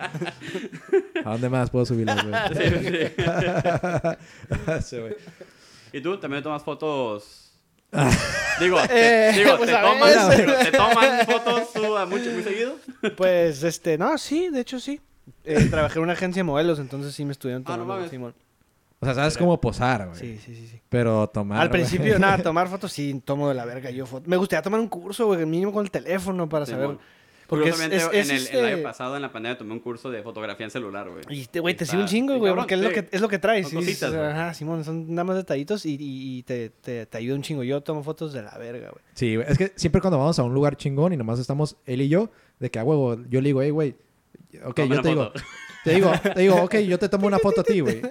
[1.25, 2.35] ¿A dónde más puedo subirlas, güey?
[2.53, 2.77] Sí, sí.
[4.83, 5.15] Sí, güey.
[5.93, 7.42] ¿Y tú también tomas fotos?
[8.59, 10.63] digo, Eh, te, digo, pues, ¿te, toman, ver.
[10.63, 12.75] ¿te toman fotos tú a mucho, muy seguido?
[13.15, 14.99] Pues, este, no, sí, de hecho sí.
[15.45, 18.09] Eh, trabajé en una agencia de modelos, entonces sí me estuvieron Ah, no tomando.
[18.09, 18.33] Simón.
[18.99, 20.19] O sea, sabes cómo posar, güey.
[20.19, 20.79] Sí, sí, sí, sí.
[20.89, 21.59] Pero tomar.
[21.61, 21.81] Al güey.
[21.81, 24.27] principio, nada, tomar fotos sí, tomo de la verga yo fotos.
[24.27, 26.85] Me gustaría tomar un curso, güey, mínimo con el teléfono para Sí, saber.
[26.87, 27.01] bueno.
[27.55, 29.73] Porque es, Curiosamente, es, es en, el, este- el año pasado, en la pandemia, tomé
[29.73, 31.23] un curso de fotografía en celular, güey.
[31.29, 33.27] Y te, güey, te Está sigue un chingo, güey, porque es, lo que, es lo
[33.27, 33.67] que traes.
[33.69, 34.29] Son cositas, sí, güey.
[34.29, 37.63] Ajá, Simón, son nada más detallitos y, y- y te, te, te ayuda un chingo.
[37.63, 39.03] Yo tomo fotos de la verga, güey.
[39.13, 39.37] Sí.
[39.47, 42.31] Es que siempre cuando vamos a un lugar chingón y nomás estamos él y yo,
[42.59, 43.95] de que a huevo, yo le digo, hey, güey.
[44.65, 45.31] Ok, Toma yo te digo.
[45.83, 48.01] Te digo, te digo, ok, yo te tomo una foto a ti, güey.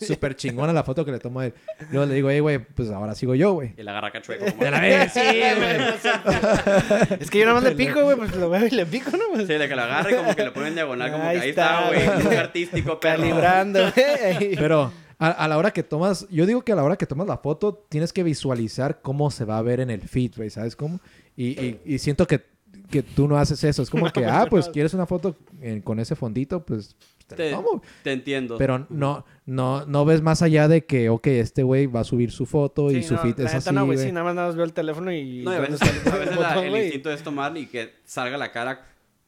[0.00, 1.54] Súper chingona la foto que le tomo a él.
[1.90, 3.74] Luego le digo, hey, güey, pues ahora sigo yo, güey.
[3.76, 4.44] Y la agarra cachueco.
[4.50, 4.64] Como...
[4.64, 5.20] De la vez, sí,
[5.56, 7.20] güey.
[7.20, 9.24] Es que yo nada más le pico, güey, pues lo veo y le pico, ¿no?
[9.32, 11.36] Pues, Sí, de que lo agarra y como que lo pone en diagonal, como Ahí
[11.36, 12.36] que ahí está, güey.
[12.36, 13.22] Artístico, perro.
[13.22, 14.56] calibrando, güey.
[14.56, 17.26] Pero a, a la hora que tomas, yo digo que a la hora que tomas
[17.26, 20.76] la foto, tienes que visualizar cómo se va a ver en el feed, güey, ¿sabes
[20.76, 21.00] cómo?
[21.36, 22.42] Y, y, y siento que,
[22.90, 23.82] que tú no haces eso.
[23.82, 25.36] Es como que, ah, pues quieres una foto
[25.84, 26.96] con ese fondito, pues
[27.32, 27.82] te la Te, tomo.
[28.02, 28.56] te entiendo.
[28.58, 32.30] Pero no, no, no ves más allá de que, ok, este güey va a subir
[32.30, 34.46] su foto y su no, feed la es así, no, güey, sí, nada más, nada
[34.48, 35.42] más veo el teléfono y...
[35.42, 36.82] No, a ¿dónde veces, el a veces la- botón, el güey?
[36.84, 38.86] instinto es tomar y que salga la cara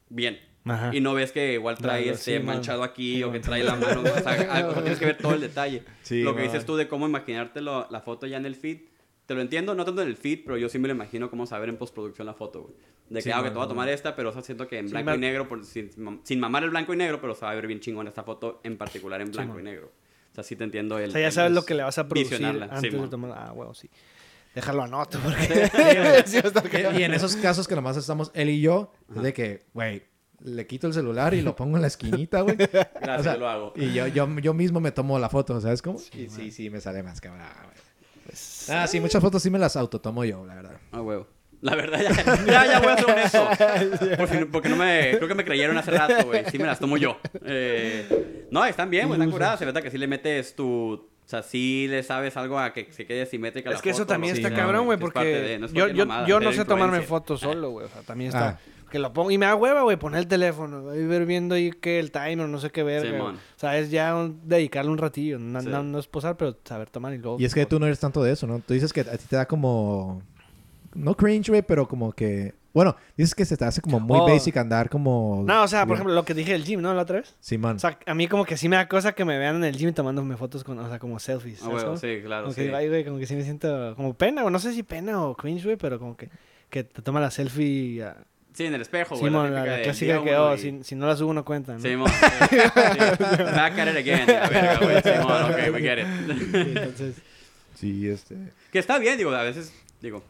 [0.09, 0.39] bien.
[0.67, 0.91] Ajá.
[0.95, 2.57] Y no ves que igual trae Claro, este sí, man.
[2.57, 4.01] manchado aquí Sí, o que trae la mano.
[4.01, 5.83] O sea, tienes que ver todo el detalle.
[6.03, 6.51] Sí, lo que man.
[6.53, 8.79] dices tú de cómo imaginarte lo- la foto ya en el feed,
[9.27, 11.47] te lo entiendo, no tanto en el feed, pero yo sí me lo imagino cómo
[11.47, 12.75] saber en postproducción la foto, güey.
[13.09, 14.67] De que, Sí, ah, ok, man, te voy a tomar esta, pero o sea, siento
[14.67, 15.91] que en Sí, blanco y negro, por, sin,
[16.23, 18.61] sin mamar el blanco y negro, pero se va a ver bien chingón esta foto
[18.65, 19.93] en particular en blanco y negro.
[20.33, 21.11] O sea, sí te entiendo el...
[21.11, 23.33] O sea, ya sabes lo que le vas a producir antes de tomar...
[23.37, 23.89] Ah, huevo, sí.
[24.55, 25.71] Déjalo anoto, porque...
[26.27, 26.39] Sí.
[26.99, 30.03] Y en esos casos que nomás estamos él y yo, es de que, güey,
[30.43, 32.57] le quito el celular y lo pongo en la esquinita, güey.
[32.57, 33.73] Gracias, O sea, lo hago.
[33.77, 35.99] Y yo, yo, yo mismo me tomo la foto, ¿sabes cómo?
[36.13, 37.85] y sí, sí, me sale más cabrón, güey.
[38.71, 40.77] Ah, sí, muchas fotos sí me las autotomo yo, la verdad.
[40.93, 41.27] Ah, huevo.
[41.61, 43.49] La verdad, ya, ya, ya voy a ser honesto.
[44.19, 45.15] Por fin- porque no me...
[45.17, 46.45] Creo que me creyeron hace rato, güey.
[46.51, 47.19] Sí me las tomo yo.
[47.43, 49.19] Eh, no, están bien, güey.
[49.19, 49.59] Están curadas.
[49.61, 50.93] Se nota que sí le metes tu...
[50.93, 54.05] O sea, sí le sabes algo a que se quede simétrica la Es que eso
[54.07, 54.37] también ¿no?
[54.37, 57.01] está Sí, cabrón, güey, porque de- no es yo, yo, mamada, yo no sé tomarme
[57.01, 57.87] fotos solo, güey.
[57.87, 58.49] O sea, también está...
[58.49, 58.59] Ah.
[58.95, 59.33] Que lo pongo...
[59.33, 60.85] Y me da hueva, güey, poner el teléfono.
[60.85, 63.03] Ver viendo ahí que el timer, no sé qué ver.
[63.03, 63.35] Simón.
[63.35, 65.37] O sea, es ya un- dedicarle un ratillo.
[65.41, 65.69] No, Sí.
[65.69, 67.41] no, no es posar, pero saber tomar y luego...
[67.41, 68.61] Y es que tú no eres tanto de eso, ¿no?
[68.61, 70.23] Tú dices que a ti te da como...
[70.95, 72.55] no cringe, güey, pero como que...
[72.73, 74.27] Bueno, dices que se te hace como muy Oh.
[74.29, 75.43] basic andar como...
[75.45, 76.95] No, o sea, por ejemplo, lo que dije del gym, ¿no?
[76.95, 77.35] La otra vez.
[77.41, 77.75] Simón.
[77.75, 79.77] O sea, a mí como que sí me da cosa que me vean en el
[79.77, 81.63] gym tomándome fotos con, o sea, como selfies.
[81.63, 81.97] Ah, ¿sabes huevo, cómo?
[81.99, 82.61] sí, claro, Como sí.
[82.63, 85.21] que, ay, güey, como que sí me siento como pena, o no sé si pena
[85.25, 86.31] o cringe, güey, pero como que,
[86.71, 88.05] que te toma la selfie.
[88.55, 89.31] Sí, en el espejo, güey.
[89.31, 91.75] Simón, la, la de clásica que, oh, y- si, si no la subo no cuenta,
[91.75, 91.81] ¿no?
[91.81, 92.09] Simón.
[92.09, 92.57] sí, sí.
[92.57, 94.27] Back at it again.
[94.27, 95.03] La verga, güey.
[95.03, 96.07] Simón, ok, we get it.
[96.55, 97.17] Entonces,
[97.75, 98.37] Sí, este...
[98.73, 100.23] Que está bien, digo, a veces, digo,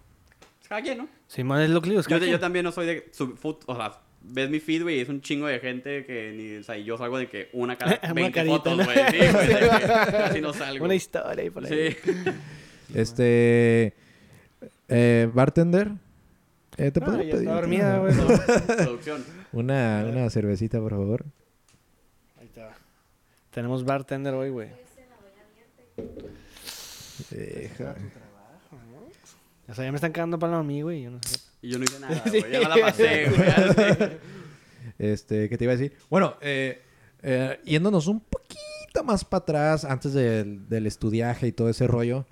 [0.63, 1.09] es cada quien, ¿no?
[1.29, 2.01] Simón es lo que digo.
[2.01, 3.09] es Yo, yo también no soy de.
[3.13, 6.33] sub- fut- o sea, ves mi feed, güey, y es un chingo de gente que
[6.35, 6.57] ni.
[6.57, 8.01] O sea, yo salgo de que una cara.
[8.05, 8.85] Una 20 carita, fotos, ¿no?
[8.85, 8.97] güey.
[9.11, 9.47] Sí, güey.
[9.49, 9.69] de que
[10.17, 10.85] Casi no salgo.
[10.87, 11.93] Una historia ahí por ahí.
[11.93, 12.13] Sí.
[12.95, 13.95] Este...
[14.89, 15.91] Eh, bartender.
[16.77, 18.15] Eh, ¿Te Ah, pedir está dormida, güey.
[19.53, 21.25] Una, una cervecita, por favor.
[22.41, 22.73] Ahí está.
[23.51, 24.69] Tenemos bartender hoy, güey.
[27.31, 27.95] Deja.
[29.69, 31.03] O sea, ya me están cagando palo a mí, güey.
[31.05, 31.39] Yo no sé.
[31.63, 32.51] Y yo no hice nada, güey.
[32.51, 34.19] Ya me la pasé, güey.
[34.99, 35.97] Este, ¿qué te iba a decir?
[36.11, 36.83] Bueno, eh,
[37.23, 42.27] eh, yéndonos un poquito más para atrás, antes del, del estudiaje y todo ese rollo.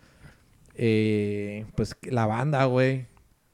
[0.74, 3.06] eh, pues la banda, güey.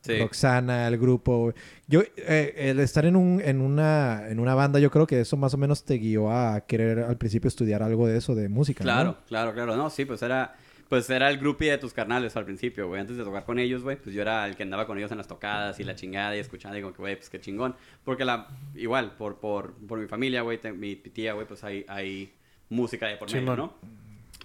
[0.09, 0.19] Sí.
[0.19, 1.53] Roxana, el grupo.
[1.87, 5.37] Yo, eh, el estar en, un, en, una, en una banda, yo creo que eso
[5.37, 8.83] más o menos te guió a querer al principio estudiar algo de eso, de música.
[8.85, 8.91] ¿no?
[8.91, 9.77] Claro, claro, claro.
[9.77, 10.57] No, sí, pues era.
[10.89, 13.03] Pues era el groupie de tus carnales al principio, güey.
[13.03, 15.19] Antes de tocar con ellos, güey, pues yo era el que andaba con ellos en
[15.19, 17.77] las tocadas y la chingada y escuchando y como que, güey, pues qué chingón.
[18.05, 22.33] Porque la, igual, por, por, por mi familia, güey, mi tía, güey, pues hay, hay
[22.71, 23.55] música de por medio.
[23.55, 23.75] ¿no?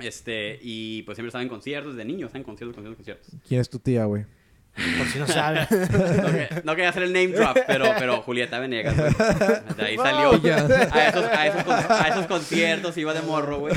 [0.01, 3.31] Este, y pues siempre estaba en conciertos de niños, en conciertos, conciertos, conciertos.
[3.47, 4.25] ¿Quién es tu tía, güey?
[4.75, 5.67] Por si no saben.
[5.69, 9.11] No, que- no quería hacer el name drop, pero, pero Julieta Venegas, güey.
[9.77, 10.31] De ahí salió.
[10.31, 13.75] A esos, a, esos, a esos conciertos iba de morro, güey.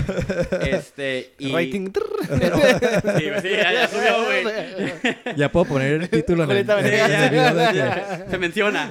[0.63, 1.53] Este, y...
[1.53, 1.91] Rating.
[2.39, 5.37] Pero, sí, sí, ya, ya subió, güey.
[5.37, 7.75] Ya puedo poner el título en Julieta el Venegas.
[7.75, 8.91] Ya, Se menciona.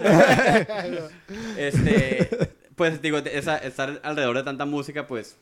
[1.57, 2.29] Este,
[2.75, 5.37] pues digo, esa- estar alrededor de tanta música, pues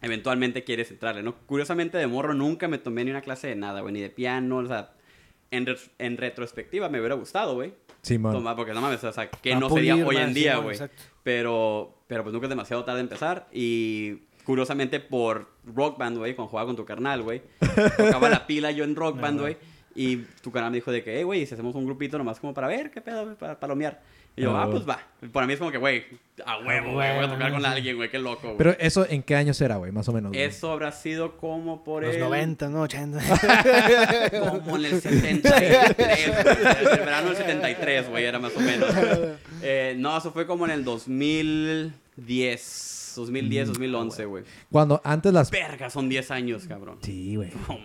[0.00, 1.34] eventualmente quieres entrarle, ¿no?
[1.46, 4.56] Curiosamente de morro nunca me tomé ni una clase de nada, güey, ni de piano,
[4.56, 4.90] o sea,
[5.52, 7.72] en, re- en retrospectiva me hubiera gustado, güey.
[8.02, 8.32] Simón.
[8.32, 10.76] Tomar, porque no mames, o sea, que no sería hoy en día, güey.
[11.22, 13.46] Pero, pero pues nunca es demasiado tarde empezar.
[13.52, 17.42] Y curiosamente por Rock Band, güey, cuando jugaba con tu carnal, güey,
[17.96, 19.56] tocaba la pila yo en Rock Band, güey.
[19.94, 22.54] Y tu carnal me dijo de que, hey, güey, si hacemos un grupito nomás como
[22.54, 24.00] para ver, qué pedo, güey, para palomear.
[24.34, 24.98] Y yo, Ah, ah, pues va.
[25.30, 26.04] Para mí es como que, güey,
[26.46, 28.56] a huevo, güey, voy a tocar con alguien, güey, qué loco, güey.
[28.56, 29.92] Pero eso, ¿en qué años era, güey?
[29.92, 30.32] Más o menos.
[30.34, 32.20] Eso habrá sido como por Los el...
[32.20, 32.80] 90, ¿no?
[32.82, 33.20] 80.
[34.64, 36.08] Como en el 73, güey.
[36.80, 38.88] El verano del 73, güey, era más o menos.
[39.62, 43.12] Eh, no, eso fue como en el 2010.
[43.16, 44.44] 2010, 2011, güey.
[44.70, 45.50] Cuando antes las...
[45.50, 46.98] Verga, son 10 años, cabrón.
[47.02, 47.50] Sí, güey.
[47.68, 47.78] No,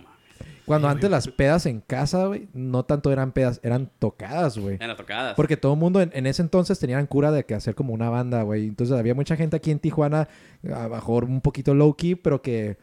[0.68, 4.76] Cuando antes las pedas en casa, güey, no tanto eran pedas, eran tocadas, güey.
[4.80, 5.34] En las tocadas.
[5.34, 8.08] Porque todo el mundo en, en ese entonces tenían cura de que hacer como una
[8.10, 8.66] banda, güey.
[8.66, 10.28] Entonces había mucha gente aquí en Tijuana,
[10.72, 12.76] a lo mejor un poquito low key, pero que,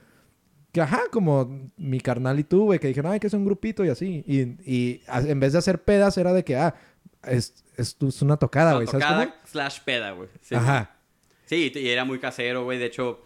[0.73, 3.85] que ajá, como mi carnal y tú, güey, que dijeron, ay, que es un grupito
[3.85, 4.23] y así.
[4.27, 6.75] Y, y a- en vez de hacer pedas, era de que, ah,
[7.23, 8.87] es, es, es una tocada, No, güey.
[8.87, 9.37] ¿Sabes tocada cómo?
[9.45, 10.29] slash peda, güey.
[10.41, 10.55] Sí.
[10.55, 10.91] Ajá.
[11.45, 12.79] Sí, y era muy casero, güey.
[12.79, 13.21] De hecho,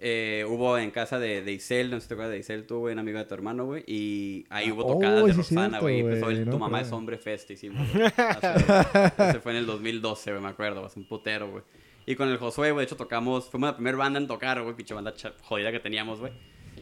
[0.00, 2.78] eh, hubo en casa de, de Isel, no sé si te acuerdas de Isel, tú,
[2.78, 3.82] güey, un amigo de tu hermano, güey.
[3.86, 6.00] Y ahí hubo Oh, tocadas de es Rosana, cierto, güey.
[6.00, 7.86] Empezó el no Tu mamá es hombre fest, hicimos.
[7.92, 8.06] güey.
[8.16, 10.84] Hace- Ese fue en el 2012, güey, me acuerdo.
[10.84, 11.62] Hace un putero, güey.
[12.06, 13.50] Y con el Josué, güey, de hecho tocamos...
[13.50, 14.74] Fuimos la primera banda en tocar, güey.
[14.74, 16.32] Pinche banda jodida que teníamos, güey.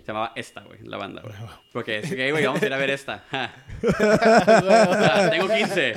[0.06, 1.34] Se llamaba Esta, güey, la banda, güey.
[1.72, 3.24] Porque es que, güey, vamos a ir a ver esta.
[3.32, 3.52] Ja.
[3.98, 5.94] Ah, Tengo 15.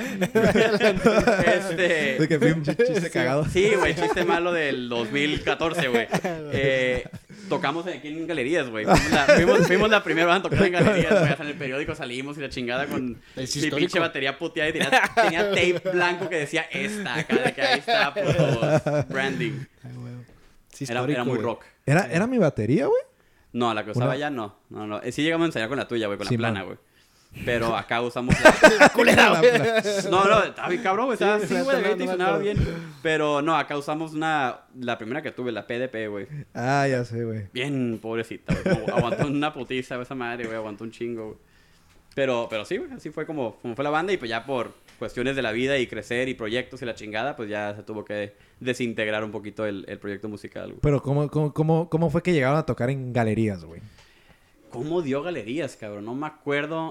[1.46, 2.16] este...
[2.18, 3.44] De que fue un chiste cagado.
[3.46, 6.08] Sí, güey, chiste malo del 2014, güey.
[6.52, 7.04] Eh,
[7.48, 8.84] tocamos aquí en galerías, güey.
[8.84, 11.30] Fuimos, la- fuimos- fuimos la primera banda a tocar en galerías, güey.
[11.30, 13.76] Hasta en el periódico salimos y la chingada con Es mi histórico.
[13.76, 17.78] pinche batería puteada y tenía, tenía tape blanco que decía esta, acá, de que ahí
[17.78, 19.64] está, puto branding.
[20.72, 21.64] Sí, Era, era muy rock.
[21.86, 23.02] ¿Era, era mi batería, güey?
[23.52, 24.56] No, la que usaba ya no.
[24.68, 25.02] No, no.
[25.02, 26.66] Eh, Sí llegamos a ensayar con la tuya, güey, con Sí, la plana, man.
[26.66, 26.78] güey.
[27.44, 28.88] Pero acá usamos la...
[28.94, 29.52] Culera, güey.
[30.10, 31.14] No, no, estaba bien cabrón, güey.
[31.14, 32.60] Estaba Sí, así, güey, no, no y me sonaba acuerdo.
[32.60, 32.76] bien.
[33.02, 34.60] Pero no, acá usamos una...
[34.78, 36.26] La primera que tuve, la PDP, güey.
[36.54, 37.46] Ah, ya sé, güey.
[37.52, 38.80] Bien pobrecita, güey.
[38.84, 40.56] Como Aguantó una putiza esa madre, güey.
[40.56, 41.38] Aguantó un chingo, güey.
[42.14, 42.90] Pero, pero sí, güey.
[42.92, 44.12] Así fue como, como fue la banda.
[44.12, 47.34] Y pues ya por cuestiones de la vida y crecer y proyectos y la chingada,
[47.34, 50.78] pues ya se tuvo que desintegrar un poquito el, el proyecto musical, güey.
[50.80, 53.80] Pero ¿cómo, cómo, cómo, cómo fue que llegaron a tocar en galerías, güey?
[54.70, 56.04] ¿Cómo dio galerías, cabrón?
[56.04, 56.90] No me acuerdo.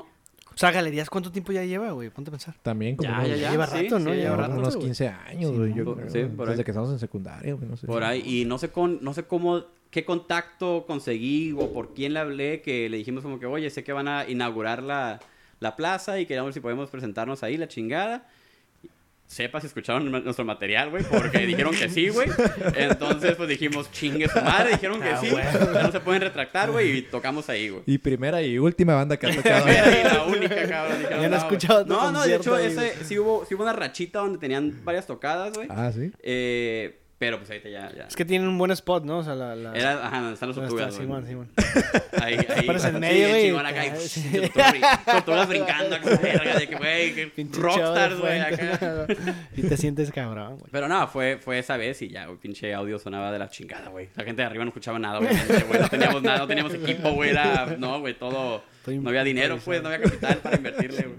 [0.51, 2.09] O sea, galerías, ¿cuánto tiempo ya lleva, güey?
[2.09, 2.55] Ponte a pensar.
[2.61, 3.51] También como Ya, unos, ya, ya.
[3.51, 4.11] Lleva sí, rato, ¿no?
[4.11, 4.87] sí, Lleva rato, unos güey.
[4.87, 5.73] 15 años, güey.
[5.73, 6.35] yo por- creo, sí, güey.
[6.35, 6.65] por Desde ahí.
[6.65, 7.69] que estamos en secundaria, güey.
[7.69, 7.87] No sé.
[7.87, 8.21] Por ahí.
[8.25, 12.61] Y no sé, con, no sé cómo, qué contacto conseguí o por quién le hablé
[12.61, 15.21] que le dijimos como que, oye, sé que van a inaugurar la,
[15.59, 18.27] la plaza y queríamos ver si podemos presentarnos ahí, la chingada.
[19.27, 22.27] Sepa si escucharon nuestro material, güey, porque dijeron que sí, güey.
[22.75, 25.29] Entonces, pues dijimos, chingue su madre, dijeron que Ah, sí.
[25.29, 27.83] Ya no se pueden retractar, güey, y tocamos ahí, güey.
[27.85, 29.65] Y primera y última banda que ha tocado.
[29.65, 30.97] Güey, la única, cabrón.
[30.97, 33.73] dijeron, Ya no escuchado No, no, de hecho, ahí, ese, sí, hubo, sí hubo una
[33.73, 35.67] rachita donde tenían varias tocadas, güey.
[35.69, 36.11] ah, sí.
[36.23, 38.03] Eh, pero pues ahorita ya, ya.
[38.05, 39.17] Es que tienen un buen spot, ¿no?
[39.19, 39.53] O sea, la...
[39.55, 39.73] la...
[39.75, 40.95] Era, ajá, donde están los tortugas.
[40.95, 41.49] Simón, Simón.
[42.21, 42.63] Ahí, ahí.
[42.63, 43.43] Aparece en medio, güey.
[43.45, 44.31] chingón acá, y, Ah, sí.
[44.31, 49.07] tortugas brin- tortugas brincando acá, verga, de que, güey, rockstars, güey, acá.
[49.55, 50.69] Y te sientes cabrón, güey.
[50.71, 53.89] Pero no, fue, fue esa vez y ya, güey, pinche audio sonaba de la chingada,
[53.89, 54.09] güey.
[54.15, 55.29] La gente de arriba no escuchaba nada, güey.
[55.79, 57.29] No teníamos nada, no teníamos equipo, güey.
[57.31, 58.63] Era, no, güey, todo...
[58.79, 61.17] Estoy No había dinero, pues, no había capital para invertirle, güey.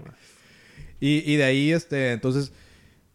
[0.99, 2.51] Y, y de ahí, este, entonces,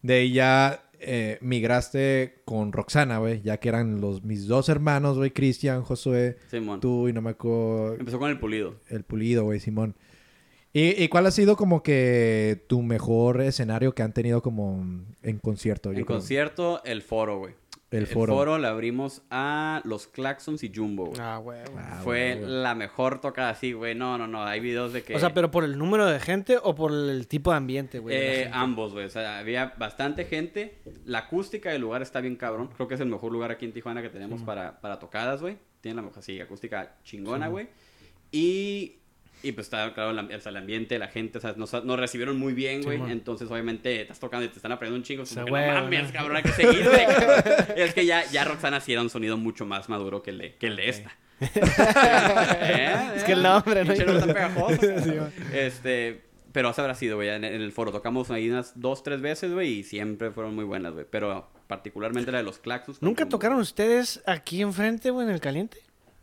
[0.02, 3.42] de ahí ya eh, migraste con Roxana, güey.
[3.42, 5.30] Ya que eran los mis dos hermanos, güey.
[5.30, 6.80] Cristian, Josué, Simón.
[6.80, 7.94] tú y no me acuerdo...
[7.94, 8.76] Empezó con el pulido.
[8.88, 9.94] El pulido, güey, Simón.
[10.72, 14.84] ¿Y, y cuál ha sido como que tu mejor escenario que han tenido como
[15.22, 15.88] en concierto?
[15.88, 16.06] En creo?
[16.06, 17.54] concierto, el foro, güey.
[17.90, 18.32] El foro.
[18.32, 21.20] El foro le abrimos a los Claxons y Jumbo, güey.
[21.20, 21.60] Ah, güey.
[21.70, 21.84] güey.
[21.84, 22.62] Ah, Fue güey, güey.
[22.62, 23.94] la mejor tocada así, güey.
[23.94, 24.44] No, no, no.
[24.44, 25.14] Hay videos de que...
[25.14, 28.16] O sea, pero por el número de gente o por el tipo de ambiente, güey.
[28.16, 29.06] Eh, ambos, güey.
[29.06, 30.78] O sea, había bastante gente.
[31.04, 32.70] La acústica del lugar está bien cabrón.
[32.74, 35.56] Creo que es el mejor lugar aquí en Tijuana que tenemos para, para tocadas, güey.
[35.80, 37.68] Tiene la mejor, sí, acústica chingona, güey.
[38.32, 38.96] Y,
[39.42, 41.72] y pues está, claro, el, am- o sea, el ambiente, la gente, o sea, nos,
[41.84, 43.00] nos recibieron muy bien, güey.
[43.10, 45.24] Entonces, obviamente, estás tocando y te están aprendiendo un chingo.
[45.26, 46.12] sea, Como que, güey, no mames, ¿no?
[46.12, 47.06] cabrón, hay que seguir, güey.
[47.06, 47.44] cabrón.
[47.76, 50.54] es que ya, ya Roxana sí era un sonido mucho más maduro que el de,
[50.56, 51.16] que el de esta.
[51.40, 53.10] ¿Eh?
[53.16, 53.92] Es que el nombre, ¿no?
[53.92, 55.12] Pinche nombre tan pegajoso, Sí.
[55.52, 56.22] Este,
[56.52, 57.28] pero así habrá sido, güey.
[57.28, 60.94] En, el foro tocamos ahí unas dos, tres veces, güey, y siempre fueron muy buenas,
[60.94, 61.04] güey.
[61.10, 63.02] Pero particularmente la de los Claxus.
[63.02, 65.78] ¿Nunca tocaron ustedes aquí enfrente, güey, en el caliente?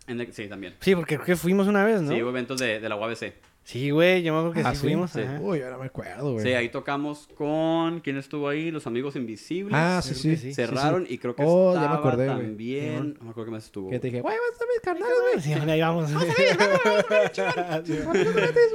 [0.08, 0.76] En el- sí, también.
[0.80, 2.12] Sí, porque creo que fuimos una vez, ¿no?
[2.14, 3.34] Sí, hubo eventos de, de la UABC.
[3.66, 4.88] Sí, güey, yo me acuerdo que Ah, sí, ¿sí?
[4.88, 5.12] fuimos.
[5.12, 5.22] Sí.
[5.40, 6.44] Uy, ahora me acuerdo, güey.
[6.46, 8.02] Sí, ahí tocamos con...
[8.02, 8.72] ¿Quién estuvo ahí?
[8.72, 9.74] Los Amigos Invisibles.
[9.74, 10.30] Ah, sí, sí.
[10.32, 10.54] que sí, sí.
[10.54, 13.14] Cerraron y creo que Oh, ya me estaba acordé, también...
[13.20, 13.90] No me acuerdo qué más estuvo.
[13.90, 15.42] Que te dije, güey, vas a mis carnales, güey.
[15.42, 16.12] Sí, bueno, ahí vamos.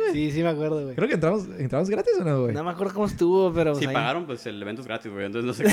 [0.13, 0.95] Sí, sí me acuerdo, güey.
[0.97, 2.55] Creo que entramos, entramos gratis o no, güey.
[2.55, 3.75] No me acuerdo cómo estuvo, pero...
[3.75, 5.27] Si pues, ahí- pagaron, pues el evento es gratis, güey.
[5.27, 5.71] Entonces no sé qué.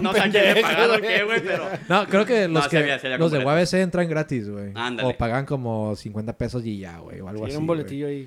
[0.00, 1.64] No sé a quién le pagaron qué, güey, pero...
[1.88, 3.44] No, creo que los que los de.
[3.44, 4.72] UABC entran gratis, güey.
[4.74, 5.08] Ándale.
[5.10, 7.58] O pagan como 50 pesos y ya, güey, o algo Sí, así.
[7.60, 8.21] un boletillo ahí,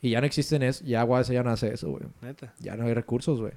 [0.00, 2.02] Y ya no existen eso, ya UABC ya no hace eso, güey.
[2.20, 2.52] Neta.
[2.60, 3.52] Ya no hay recursos, güey.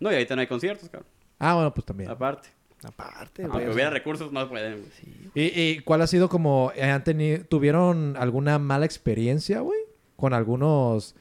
[0.00, 1.08] No, y ahorita no hay conciertos, cabrón.
[1.38, 2.10] Ah, bueno, pues también.
[2.10, 2.48] Aparte.
[2.82, 3.72] Aparte, Aunque güey.
[3.74, 4.90] hubiera recursos, no pueden, güey.
[5.34, 9.78] ¿Y, y cuál ha sido como, eh, han tenido, tuvieron alguna mala experiencia, güey?
[10.16, 11.14] Con algunos,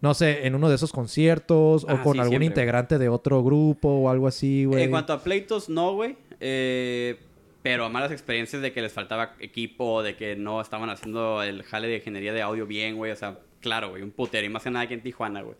[0.00, 3.08] no sé, en uno de esos conciertos o Ah, con sí, algún siempre, integrante de
[3.08, 4.82] otro grupo o algo así, güey.
[4.82, 6.16] En cuanto a pleitos, no, güey.
[6.40, 7.16] Eh,
[7.62, 11.62] pero a malas experiencias de que les faltaba equipo, de que no estaban haciendo el
[11.62, 13.12] jale de ingeniería de audio bien, güey.
[13.12, 14.46] O sea, claro, güey, un putero.
[14.46, 15.56] Y más que nada aquí en Tijuana, güey.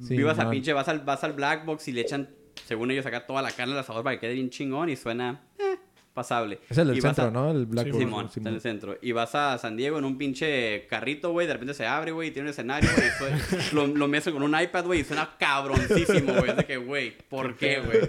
[0.00, 0.50] Sí, Vivas man.
[0.50, 2.28] pinche, vas al, vas al Black Box y le echan,
[2.66, 5.42] según ellos, acá toda la carne al asador para que quede bien chingón y suena
[5.58, 5.76] eh,
[6.12, 6.58] pasable.
[6.68, 7.50] Es el del Y centro, a- ¿no?
[7.50, 8.98] El Black Sí, Box, Simón, está en el centro.
[9.02, 11.46] Y vas a San Diego en un pinche carrito, güey.
[11.46, 13.32] De repente se abre, güey, y tiene un escenario, güey.
[13.72, 16.50] lo, lo con un iPad, güey, y suena cabroncísimo, güey.
[16.50, 18.00] Es de que, güey, ¿por qué, güey?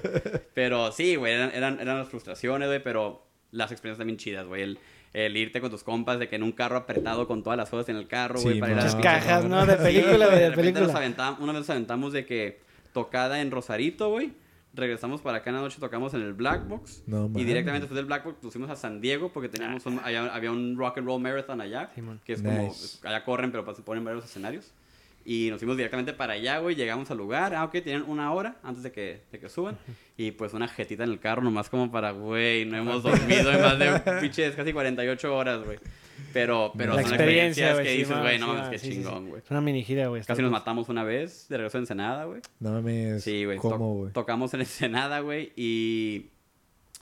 [0.54, 3.25] Pero sí, güey, eran, eran, eran las frustraciones, güey, pero
[3.56, 4.62] las experiencias también chidas, güey.
[4.64, 4.80] El,
[5.14, 7.88] el irte con tus compas de que en un carro apretado con todas las cosas
[7.90, 9.66] en el carro, güey, Sí, para Muchas cajas, ¿no?
[9.66, 11.00] De Sí, película, güey, güey, de repente nos película.
[11.00, 12.60] aventamos- una vez nos aventamos de que
[12.94, 14.34] tocada en Rosarito, güey.
[14.74, 17.04] Regresamos para acá en la noche, tocamos en el Black Box.
[17.08, 20.02] No y directamente después del Black Box nos fuimos a San Diego porque teníamos un-
[20.04, 21.90] allá- había un rock and roll marathon allá.
[21.96, 22.20] Simón.
[22.26, 24.74] que es como, allá corren, pero se ponen varios escenarios.
[25.28, 26.76] Y nos fuimos directamente para allá, güey.
[26.76, 27.56] Llegamos al lugar.
[27.56, 29.76] Ah, ok, tienen una hora antes de que, de que suban.
[30.18, 33.62] Y pues una jetita en el carro, nomás como para, güey, no hemos dormido en
[33.62, 35.80] más de pinches casi 48 horas, güey.
[36.32, 39.30] Pero, pero La son experiencia, experiencias que sí, dices, güey, no mames, qué sí, chingón,
[39.30, 39.42] güey.
[39.44, 40.22] Es una mini gira, güey.
[40.24, 42.42] Casi nos matamos una vez de regreso a Ensenada, güey.
[42.60, 43.24] No mames.
[43.24, 43.58] Sí, güey.
[43.58, 45.54] ¿Cómo, to- tocamos en Ensenada, güey.
[45.56, 46.28] Y,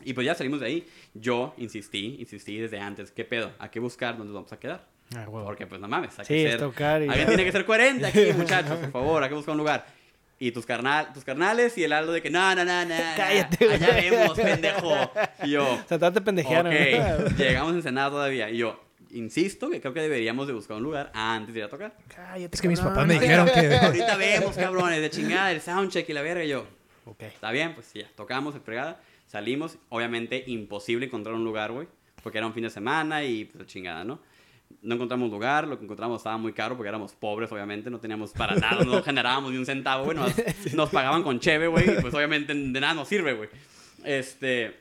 [0.06, 0.88] y pues ya salimos de ahí.
[1.14, 3.12] Yo insistí, insistí desde antes.
[3.12, 3.52] ¿Qué pedo?
[3.60, 4.12] ¿A qué buscar?
[4.18, 4.88] ¿Dónde nos vamos a quedar?
[5.16, 5.46] Ah, huevo.
[5.46, 6.60] Porque pues no mames, hay Sí, que ser...
[6.60, 7.08] tocar y...
[7.08, 9.86] Alguien tiene que ser coherente aquí, muchachos, por favor, hay que buscar un lugar.
[10.40, 12.96] Y tus, carnal, tus carnales y el Aldo de que no, no, no, no.
[13.16, 14.10] Cállate, Allá güey.
[14.10, 15.12] vemos, pendejo.
[15.44, 16.74] Y yo, O sea, trate de pendejear, ok,
[17.38, 18.50] llegamos a Ensenada todavía.
[18.50, 21.70] Y yo, insisto que creo que deberíamos de buscar un lugar antes de ir a
[21.70, 21.94] tocar.
[22.14, 23.74] Cállate, Es que mis papás me dijeron que...
[23.82, 26.44] Ahorita vemos, cabrones, de chingada, el soundcheck y la verga.
[26.44, 26.68] Y yo,
[27.06, 27.22] Ok.
[27.24, 31.88] Está bien, pues ya, tocamos fregada, salimos, obviamente imposible encontrar un lugar, güey,
[32.22, 34.20] porque era un fin de semana y pues chingada, ¿no?
[34.82, 38.32] No encontramos lugar, lo que encontramos estaba muy caro porque éramos pobres, obviamente, no teníamos
[38.32, 40.34] para nada, no generábamos ni un centavo, güey, nos,
[40.74, 43.50] nos pagaban con cheve, güey, y pues obviamente de nada nos sirve, güey.
[44.04, 44.76] Este,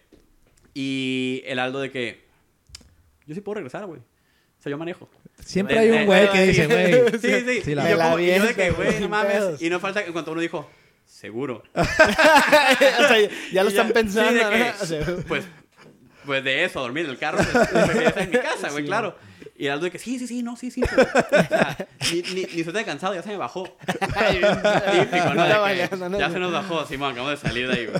[0.74, 2.24] y el Aldo de que,
[3.26, 4.00] yo sí puedo regresar, güey.
[4.00, 5.08] O sea, yo manejo.
[5.44, 7.20] Siempre hay un güey que dice, güey.
[7.20, 7.60] Sí, sí.
[7.62, 8.10] Sí, y la yo, verdad.
[8.10, 9.32] como- y yo de que, güey, no mames.
[9.32, 9.62] pedos.
[9.62, 10.68] Y no falta que cuando uno dijo,
[11.04, 11.62] seguro.
[11.74, 14.50] o sea, ya lo están sí, pensando, de ¿no?
[14.50, 15.44] que, pues,
[16.24, 18.88] pues de eso, dormir en el carro, pues, en mi casa, güey, Sí.
[18.88, 19.16] claro.
[19.56, 20.82] Y Aldo de que sí, sí, sí, no, sí, sí.
[20.88, 21.76] pero, o sea,
[22.10, 23.64] ni, ni, ni se te cansado, ya se me bajó.
[23.86, 25.66] Típico, ¿no?
[25.66, 26.08] Está.
[26.18, 27.98] Ya se nos bajó, Simón, acabamos de salir de ahí, güey.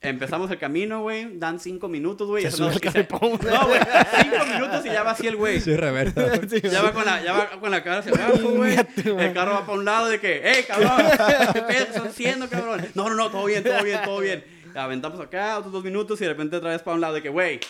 [0.00, 2.42] Empezamos el camino, güey, dan cinco minutos, güey.
[2.42, 3.20] Se ya sube nos- el carripón.
[3.44, 3.80] No, güey,
[4.20, 5.60] cinco minutos y ya va así el güey.
[5.60, 6.40] Sí, reversa.
[6.60, 8.74] Ya va con la, ya va con la cara hacia abajo, güey.
[8.74, 11.06] El carro va para un lado de que, ¡Ey, cabrón!
[11.52, 12.84] ¿Qué pedo estás haciendo, cabrón?
[12.94, 14.44] No, no, no, todo bien, todo bien, todo bien.
[14.74, 17.28] Aventamos acá otros dos minutos y de repente otra vez para un lado de que,
[17.28, 17.60] güey,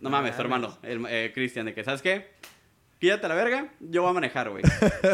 [0.00, 2.28] no mames, hermano, el, eh, Cristian, de que, ¿sabes qué?
[2.98, 4.62] Quítate la verga, yo voy a manejar, güey.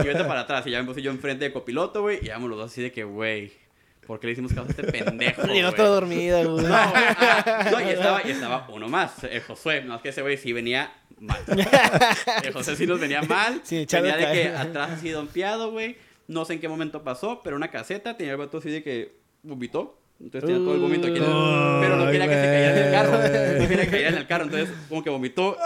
[0.02, 0.66] Y vete para atrás.
[0.66, 2.18] Y ya me puse yo enfrente de copiloto, güey.
[2.20, 3.52] Y vamos los dos así de que, güey,
[4.06, 5.42] ¿por qué le hicimos caso a este pendejo?
[5.46, 6.66] Llegó todo dormido, güey.
[6.66, 7.70] No, güey, ajá.
[7.70, 9.82] No, y estaba, y estaba uno más, el Josué.
[9.82, 11.42] No, es que ese güey sí venía mal.
[12.42, 13.60] El José sí nos venía mal.
[13.62, 15.96] Sí, venía de que atrás así dompeado, güey.
[16.26, 19.16] No sé en qué momento pasó, pero una caseta tenía el vato así de que
[19.42, 20.00] vomitó.
[20.18, 21.30] Entonces tenía todo el vómito aquí en el...
[21.80, 23.18] Pero no quería que se cayera en el carro.
[23.60, 24.44] No quería que cayera en el carro.
[24.44, 25.56] Entonces como que vomitó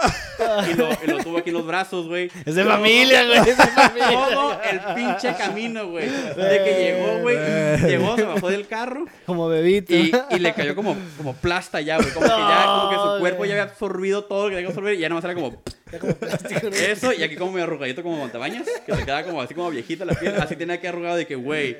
[0.69, 2.29] y lo, y lo tuvo aquí en los brazos, güey.
[2.45, 3.37] Es de Todo- familia, güey.
[3.39, 4.09] Es de familia.
[4.33, 6.07] Todo el pinche camino, güey.
[6.09, 7.37] De que llegó, güey.
[7.89, 9.05] Llegó, se bajó del carro.
[9.25, 9.93] Como bebito.
[9.93, 12.09] Y, y le cayó como, como plasta ya, güey.
[12.11, 14.71] Como que ya, como que su cuerpo ya había absorbido todo lo que tenía que
[14.73, 16.75] absorber y ya nomás era como Ya como plástico, ¿no?
[16.75, 17.13] eso.
[17.13, 20.13] Y aquí como medio arrugadito como montabañas, que se queda como así como viejita la
[20.13, 20.35] piel.
[20.39, 21.77] Así tenía que arrugado de que, güey,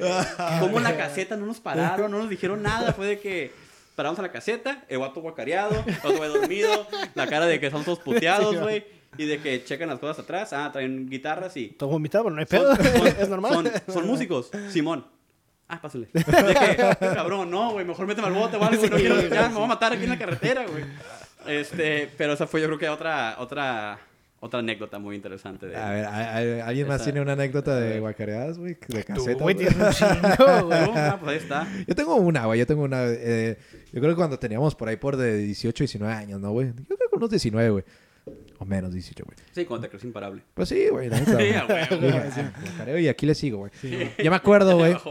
[0.59, 2.93] como la caseta no nos pararon, no nos dijeron nada.
[2.93, 3.51] Fue de que
[3.95, 7.69] paramos a la caseta, el guato guacareado, el otro güey dormido, la cara de que
[7.71, 8.83] son todos puteados, güey.
[9.17, 12.39] Y de que checan las cosas atrás, ah, traen guitarras y Todo vomitado, pero no
[12.41, 12.97] hay son, pedo.
[12.97, 13.53] son- es normal.
[13.53, 14.49] Son, son músicos.
[14.69, 15.05] Simón.
[15.67, 16.07] Ah, pásale.
[16.13, 19.21] De que, cabrón, no, güey, mejor méteme al bote o algo, güey, no Sí, quiero,
[19.27, 20.83] ya me voy a matar aquí en la carretera, güey.
[21.47, 23.99] Este, pero esa fue yo creo que otra, otra,
[24.39, 25.75] otra anécdota muy interesante de...
[25.75, 28.77] A ver, ¿a- a- ¿alguien más tiene una anécdota de guacareadas, güey?
[28.87, 29.15] De caseta.
[29.21, 29.55] güey, güey?
[29.55, 30.79] tienes un chingo, güey.
[30.95, 31.67] Ah, pues ahí está.
[31.87, 32.59] Yo tengo una, güey.
[32.59, 33.03] Yo tengo una.
[33.07, 33.57] eh,
[33.91, 36.67] yo creo que cuando teníamos por ahí por de 18, 19 años, ¿no, güey?
[36.67, 37.83] Yo creo que unos 19, güey.
[38.59, 39.35] O menos 18, güey.
[39.51, 40.43] Sí, cuando te crees imparable.
[40.53, 41.09] Pues sí, güey.
[41.09, 41.53] la neta, Sí, güey.
[41.55, 42.21] a huevo.
[42.35, 43.71] Sí, guacareo y aquí le sigo, güey.
[44.23, 44.95] Yo me acuerdo, güey.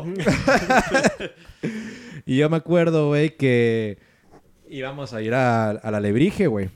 [2.27, 3.99] Y yo me acuerdo, güey, que
[4.71, 6.71] íbamos a ir a, a la Lebrige, güey.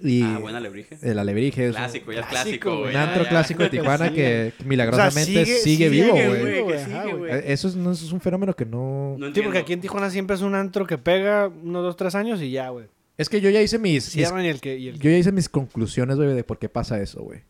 [0.00, 0.96] Y Ah, buena lebrige.
[1.02, 2.86] El Alebrije es un- Clásico, ya es Clásico, güey.
[2.86, 3.28] un ya, antro ya.
[3.30, 6.28] clásico de Tijuana que milagrosamente sigue- vivo, Sigue,
[6.62, 6.84] güey.
[6.84, 9.16] sigue, Eso, es, no, eso es un fenómeno que no...
[9.18, 9.48] No Sí, entiendo.
[9.48, 12.52] porque aquí en Tijuana siempre es un antro que pega unos dos, tres años y
[12.52, 12.86] ya, güey.
[13.16, 14.04] Es que yo ya hice mis...
[14.04, 14.78] mis- Cierran y el que...
[14.78, 17.40] Y el yo ya hice mis conclusiones, güey, de por qué pasa eso, güey.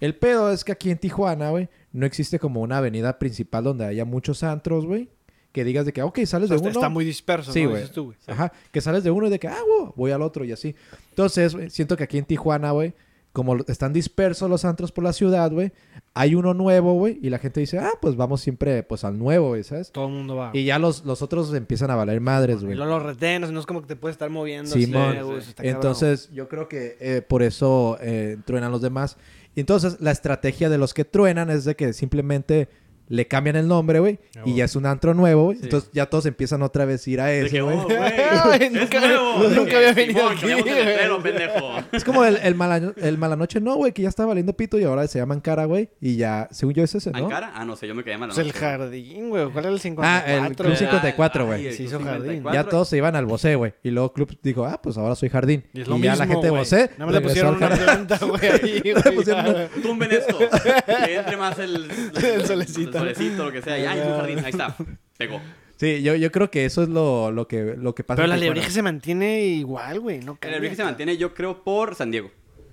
[0.00, 3.84] El pedo es que aquí en Tijuana, güey, no existe como una avenida principal donde
[3.86, 5.08] haya muchos antros, güey.
[5.52, 6.68] Que digas de que, ok, sales de uno...
[6.68, 7.70] está muy disperso, Sí, ¿no?
[7.70, 7.82] güey.
[7.82, 8.16] Dices tú, güey.
[8.26, 10.74] Ajá, que sales de uno y de que, ah, güey, voy al otro y así.
[11.10, 12.94] Entonces, güey, siento que aquí en Tijuana, güey,
[13.32, 15.72] como están dispersos los antros por la ciudad, güey,
[16.14, 19.48] hay uno nuevo, güey, y la gente dice, ah, pues vamos siempre, pues al nuevo,
[19.50, 19.90] güey, ¿sabes?
[19.92, 20.50] Todo el mundo va.
[20.52, 22.76] Y ya los, los otros empiezan a valer madres, Y güey.
[22.76, 24.70] luego los retenes, no es como que te puedes estar moviendo.
[24.70, 25.14] Simón.
[25.14, 25.40] cabrón.
[25.58, 29.16] Entonces, yo creo que eh, por eso eh, truenan los demás.
[29.54, 32.68] Y entonces, la estrategia de los que truenan es de que simplemente
[33.10, 35.58] le cambian el nombre, güey, Ah, y ya es un antro nuevo, güey.
[35.58, 35.64] Sí.
[35.64, 37.76] Entonces, ya todos empiezan otra vez a ir a De güey.
[37.76, 39.48] oh, güey, nunca- nuevo.
[39.48, 41.22] De nunca que, había venido Simón, aquí, güey.
[41.22, 41.80] pendejo.
[41.92, 44.84] Es como el, el, mala, el Malanoche, no, güey, que ya está valiendo pito y
[44.84, 45.88] ahora se llama Ankara, güey.
[46.00, 47.18] Y ya, según yo, es ese, ¿no?
[47.18, 47.52] ¿Ankara?
[47.54, 48.28] Ah, no sé, yo me quedé mal.
[48.28, 49.50] Pues el jardín, güey.
[49.50, 50.32] ¿Cuál era el 54?
[50.32, 51.58] Ah, el Club 54, güey.
[51.60, 52.30] Ay, el Se Club hizo jardín.
[52.36, 52.54] 54.
[52.64, 53.74] Ya todos se iban al Bosé, güey.
[53.82, 55.64] Y luego Club dijo, ah, pues ahora soy Jardín.
[55.72, 56.60] Y es lo ya mismo, la gente de güey.
[56.62, 56.90] Bosé.
[56.96, 59.24] Nada más le pusieron una planta, güey, ahí, güey.
[59.26, 59.68] ya.
[59.82, 60.38] Tumben esto.
[60.38, 61.90] Que entre más el,
[62.22, 62.99] El solecito.
[63.00, 63.78] Solecito, lo que sea.
[63.78, 64.38] Ya, es un jardín.
[64.40, 64.76] Ahí está.
[65.18, 65.40] Pegó.
[65.76, 68.16] Sí, yo, yo creo que eso es lo, lo, que, lo que pasa.
[68.16, 70.18] Pero la lebrige se mantiene igual, güey.
[70.20, 70.58] No El cambia.
[70.58, 72.30] Lebrige se mantiene, yo creo, por San Diego.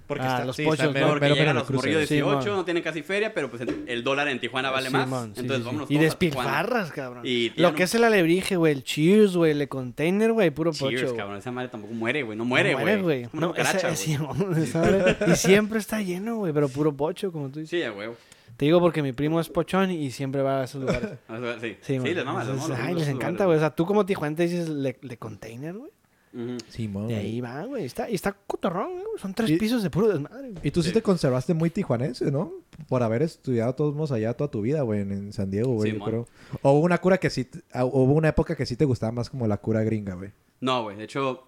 [0.08, 1.08] Porque Ah, está, los sí, pochos, está ¿no?
[1.10, 2.22] Porque mero- llegan mero los morrillos de güey.
[2.32, 2.58] 18, Simón.
[2.60, 5.24] no tienen casi feria, pero pues el, dólar en Tijuana vale Simón, más.
[5.26, 5.66] sí, Entonces sí, sí.
[5.66, 7.24] vámonos Y despilfarras, cabrón.
[7.26, 8.72] Y Lo que es el alebrije, güey.
[8.74, 9.52] El cheers, güey.
[9.52, 10.50] El container, güey.
[10.52, 10.90] Puro pocho.
[10.90, 11.18] Cheers, güey.
[11.18, 11.38] cabrón.
[11.40, 12.38] Esa madre tampoco muere, güey.
[12.38, 13.02] No muere, No güey.
[13.02, 13.28] güey.
[13.34, 13.98] No, esa- cucaracha, güey.
[13.98, 14.18] sí,
[14.64, 16.54] esa madre- y siempre está lleno, güey.
[16.54, 17.78] Pero puro pocho, como tú dices.
[17.84, 18.16] Sí, huevo.
[18.58, 21.12] Te digo porque mi primo es pochón y siempre va a esos lugares.
[21.62, 22.70] Sí, Sí, sí, les mama, les.
[22.72, 23.58] Ay, les encanta, güey.
[23.58, 25.92] O sea, tú como Tijuana te dices le, le container, güey.
[26.34, 26.58] Ujú.
[26.68, 27.86] Simón, De ahí va, güey.
[27.86, 29.06] Está, y está cotorrón, güey.
[29.18, 30.62] Son tres Y- pisos de puro desmadre, güey.
[30.68, 30.90] Y tú sí.
[30.90, 30.94] Sí.
[30.94, 32.52] te conservaste muy tijuanense, ¿no?
[32.90, 35.92] Por haber estudiado todos modos allá toda tu vida, güey, en, en San Diego, güey,
[35.92, 36.10] yo Simón.
[36.10, 36.28] creo.
[36.64, 39.30] O hubo una cura que sí, ah, hubo una época que sí te gustaba más
[39.30, 40.32] como la cura gringa, güey.
[40.60, 40.98] No, güey.
[40.98, 41.48] De hecho,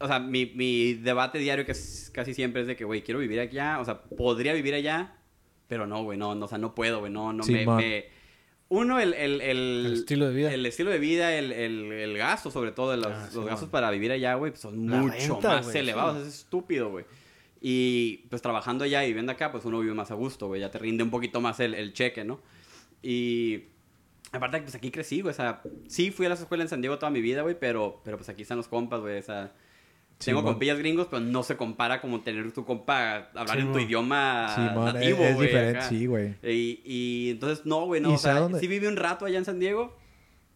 [0.00, 3.20] o sea, mi, mi debate diario que es casi siempre es de que, güey, quiero
[3.20, 3.78] vivir allá.
[3.80, 5.14] O sea, podría vivir allá,
[5.68, 6.18] pero no, güey.
[6.18, 7.12] No, no, o sea, no puedo, güey.
[7.12, 7.76] No, no me, Simón.
[7.76, 8.06] me-
[8.70, 10.52] Uno, el, el, el, El estilo de vida.
[10.52, 12.96] El estilo de vida, el, el, el gasto, sobre todo.
[12.96, 13.46] Los, Ah, los Simón.
[13.46, 16.22] gastos para vivir allá, güey, pues, son La mucho renta, más güey, elevados.
[16.22, 16.28] sí.
[16.28, 17.04] Es estúpido, güey.
[17.60, 20.60] Y pues trabajando allá y viviendo acá, pues uno vive más a gusto, güey.
[20.60, 22.40] Ya te rinde un poquito más el, el cheque, ¿no?
[23.02, 23.64] Y
[24.32, 25.32] aparte, pues aquí crecí, güey.
[25.32, 28.00] O sea, sí fui a la escuela en San Diego toda mi vida, güey, pero,
[28.04, 29.18] pero pues aquí están los compas, güey.
[29.18, 29.52] O sea,
[30.24, 30.44] tengo Simón.
[30.54, 34.94] compillas gringos, pero no se compara como tener tu compa hablar en tu idioma es,
[34.94, 35.46] nativo, es güey.
[35.46, 35.88] diferente, acá.
[35.88, 36.34] sí, güey.
[36.42, 38.10] Y, y entonces, no, güey, no.
[38.10, 38.58] ¿Y O sea, dónde?
[38.60, 39.96] sí viví un rato allá en San Diego,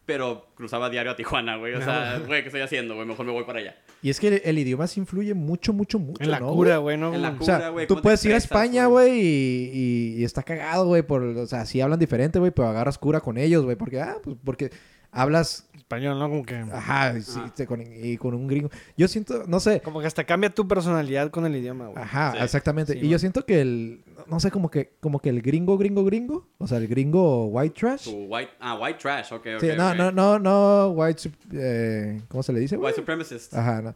[0.05, 1.75] pero cruzaba diario a Tijuana, güey.
[1.75, 3.07] O sea, güey, ¿qué estoy haciendo, güey?
[3.07, 3.75] Mejor me voy para allá.
[4.01, 6.75] Y es que el, el idioma sí influye mucho, mucho, mucho, En la ¿no, cura,
[6.79, 6.97] güey?
[6.97, 7.13] ¿no?
[7.13, 9.07] En la Como- O sea, Cura, güey, tú ¿cómo te puedes ir a España, güey?
[9.11, 12.67] güey, y, y- y está cagado, güey, por, o sea, sí hablan diferente, güey, pero
[12.67, 14.71] agarras cura con ellos, güey, porque, ah, pues, porque
[15.13, 16.27] hablas, Español, ¿no?
[16.29, 16.55] Como que...
[16.55, 17.53] ajá, sí, Ajá.
[17.53, 18.69] te- con, y con un gringo.
[18.97, 22.03] Yo siento, no sé, Como que hasta cambia tu personalidad con el idioma, güey.
[22.03, 22.37] ajá, Sí.
[22.43, 22.93] exactamente.
[22.93, 26.03] Sí, y yo siento que el, no sé, como que, como que el gringo, gringo,
[26.03, 28.05] gringo, o sea, el gringo white trash.
[28.05, 28.51] Tu white...
[28.59, 29.61] Ah, white trash, ok, ok.
[29.61, 29.95] sí, no, ok.
[29.95, 32.87] no, no, no, white, eh, ¿cómo se le dice, güey?
[32.87, 33.53] White supremacist.
[33.53, 33.93] Ajá, no.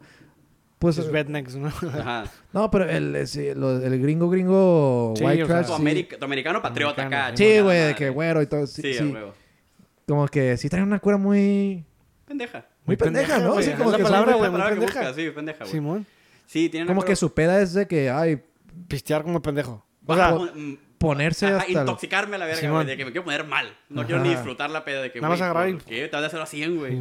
[0.78, 1.66] Pues, Sus rednecks, ¿no?
[1.66, 2.24] Ajá.
[2.52, 5.66] no, pero el, eh, sí, lo- el gringo, gringo, Sí, white o sea, trash.
[5.66, 5.72] Tu,
[6.24, 7.36] americano patriota Americano, acá.
[7.36, 8.64] Sí, güey, de que güero y todo.
[8.68, 9.02] Sí, Sí, sí.
[9.10, 9.34] a huevo.
[10.08, 11.84] Como que sí traen una cura muy...
[12.26, 12.66] Pendeja.
[12.84, 13.60] Muy pendeja, ¿no?
[13.62, 15.12] Sí, como la que palabra, güey, muy pendeja.
[15.12, 15.70] sí, pendeja, güey.
[15.70, 16.06] Simón.
[16.46, 18.40] Sí, tienen Como que su peda es de que, ay,
[18.86, 19.84] Pistear como pendejo.
[20.06, 21.72] O sea, mm, ponerse ajá, hasta...
[21.72, 23.76] intoxicarme a la verga, güey, de que me quiero poner mal.
[23.88, 26.08] No quiero ni disfrutar la peda de que, Nada más agarrar y- ¿por ¿qué?
[26.08, 26.98] Te vas a hacer a 100, güey.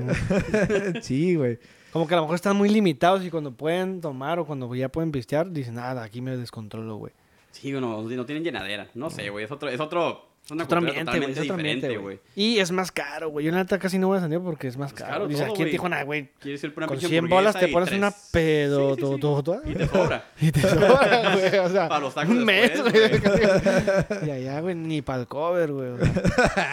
[1.02, 1.60] sí, güey.
[1.92, 4.90] como que a lo mejor están muy limitados y cuando pueden tomar o cuando ya
[4.90, 7.14] pueden pistear, dicen, nada, aquí me descontrolo, güey.
[7.52, 8.88] Sí, no, no tienen llenadera.
[8.94, 11.32] No sé, güey, es otro, es otro, una Otro ambiente, güey.
[11.32, 12.00] es otro ambiente, güey.
[12.00, 12.20] güey.
[12.36, 13.46] Y es más caro, güey.
[13.46, 15.12] Yo la neta casi no voy a San Diego porque es más caro.
[15.12, 15.72] caro Dice, todo, aquí en güey.
[15.72, 18.90] Tijuana, güey, Quieres ir por una con pinche 100 bolas te pones tres- una pedo,
[18.90, 19.20] Sí, sí, todo, sí.
[19.22, 19.62] todo, todo.
[19.66, 20.26] Y te sobra.
[20.42, 21.58] Y te sobra, güey.
[21.60, 24.28] O sea, Para los tacos un mes, güey.
[24.28, 25.90] Y allá, güey, ni para el cover, güey.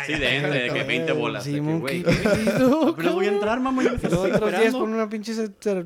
[0.06, 1.44] Sí, de, de que 20 bolas.
[1.44, 2.02] Simón, güey,
[2.96, 3.82] Pero voy a entrar, mamá.
[3.82, 5.34] Y luego otros días con una pinche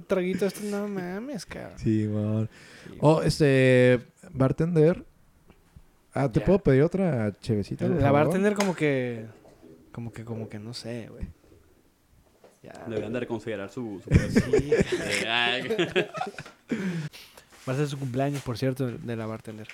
[0.07, 0.47] traguito.
[0.47, 1.79] Esto no mames, cabrón.
[1.79, 2.49] Sí, man.
[3.01, 4.01] Oh, este...
[4.31, 5.05] Bartender.
[6.15, 6.47] Ah, ¿te Ya.
[6.47, 7.87] puedo pedir otra chevecita?
[7.87, 8.13] La favor?
[8.13, 9.27] bartender como que...
[9.93, 11.27] Como que, como que no sé, güey.
[12.63, 12.73] Ya.
[12.87, 14.01] Deberían de reconsiderar su...
[14.03, 14.71] su Sí.
[17.69, 19.69] Va a ser su cumpleaños, por cierto, de la bartender.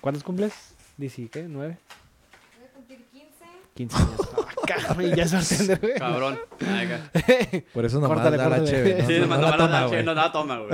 [0.00, 0.52] ¿Cuántos cumples?
[0.96, 1.42] Dice, ¿qué?
[1.48, 1.76] ¿Nueve?
[2.58, 3.44] Voy a cumplir 15.
[3.74, 4.28] 15 años.
[4.74, 5.94] Ah, cabrón, ya es bartender, güey.
[5.94, 6.38] Cabrón.
[6.60, 9.06] Ay, Por eso nomás Córtale, da la cheve, ¿no?
[9.08, 10.04] Sí, no, no, no la toma, güey.
[10.04, 10.72] No, nada toma, güey.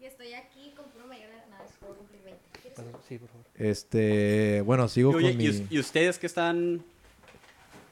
[0.00, 1.46] Y estoy aquí con puro mayor de edad.
[1.50, 2.40] Nada, puedo cumplir 20.
[2.62, 2.98] ¿Quieres uno?
[3.06, 3.46] Sí, por favor.
[3.62, 4.60] Este...
[4.62, 5.44] Bueno, sigo Oye, con mi...
[5.44, 6.82] ¿y, us- y ustedes qué están...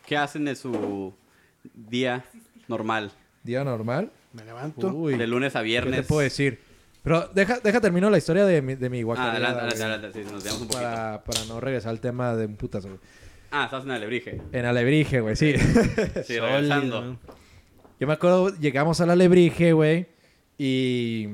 [0.07, 1.13] ¿Qué hacen en su
[1.75, 2.25] día
[2.67, 3.13] normal?
[3.45, 4.11] ¿Día normal?
[4.33, 4.89] Me levanto.
[4.93, 6.01] Uy, De lunes a ¿qué viernes.
[6.01, 6.59] te puedo decir?
[7.03, 10.25] Pero deja, deja termino la historia de mi, de mi Ah, guacareada, adelante, adelante, adelante.
[10.25, 10.83] Sí, nos veamos un poquito.
[10.85, 13.01] para, para no regresar al tema de un putazo, güey.
[13.53, 14.41] Ah, estás en Alebrije.
[14.53, 15.55] En Alebrije, güey, sí.
[16.25, 17.19] Sí, regresando.
[17.99, 20.07] Yo me acuerdo, llegamos al Alebrije, güey,
[20.59, 21.29] y...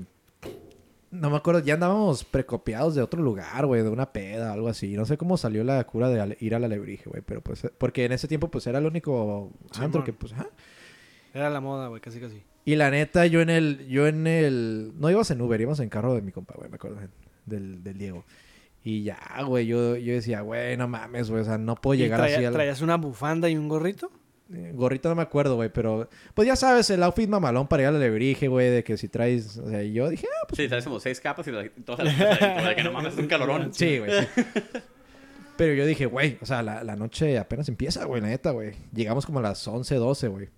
[1.20, 4.94] No me acuerdo, ya andábamos precopiados de otro lugar, güey, de una peda, algo así.
[4.96, 7.66] No sé cómo salió la cura de ir al Alebrije, güey, pero pues...
[7.78, 10.02] Porque en ese tiempo, pues, era el único Sí, man.
[10.04, 10.34] que, pues.
[11.34, 12.42] Era la moda, güey, casi casi.
[12.64, 13.86] Y la neta, yo en el...
[13.88, 14.92] Yo en el...
[14.98, 16.98] No íbamos en Uber, íbamos en carro de mi compa, güey, me acuerdo,
[17.44, 18.24] del, del Diego.
[18.82, 21.98] Y ya, güey, yo, yo decía, güey, no mames, güey, o sea, no puedo ¿Y
[21.98, 22.52] llegar traía- así al...
[22.52, 24.10] ¿Traías una bufanda y un gorrito?
[24.48, 26.08] Gorrito no me acuerdo, güey, pero...
[26.34, 29.56] Pues ya sabes, el outfit mamalón para ir al alebrije, güey, de que si traes...
[29.58, 30.56] O sea, y yo dije, ah, pues...
[30.58, 32.16] Sí, traes como seis capas y la- todas las
[32.68, 33.74] de que no mames, es un calorón.
[33.74, 34.10] Sí, güey.
[34.34, 34.42] sí.
[35.56, 38.74] Pero yo dije, güey, o sea, la, la noche apenas empieza, güey, la neta, güey.
[38.94, 40.48] Llegamos como a las 11, 12, güey.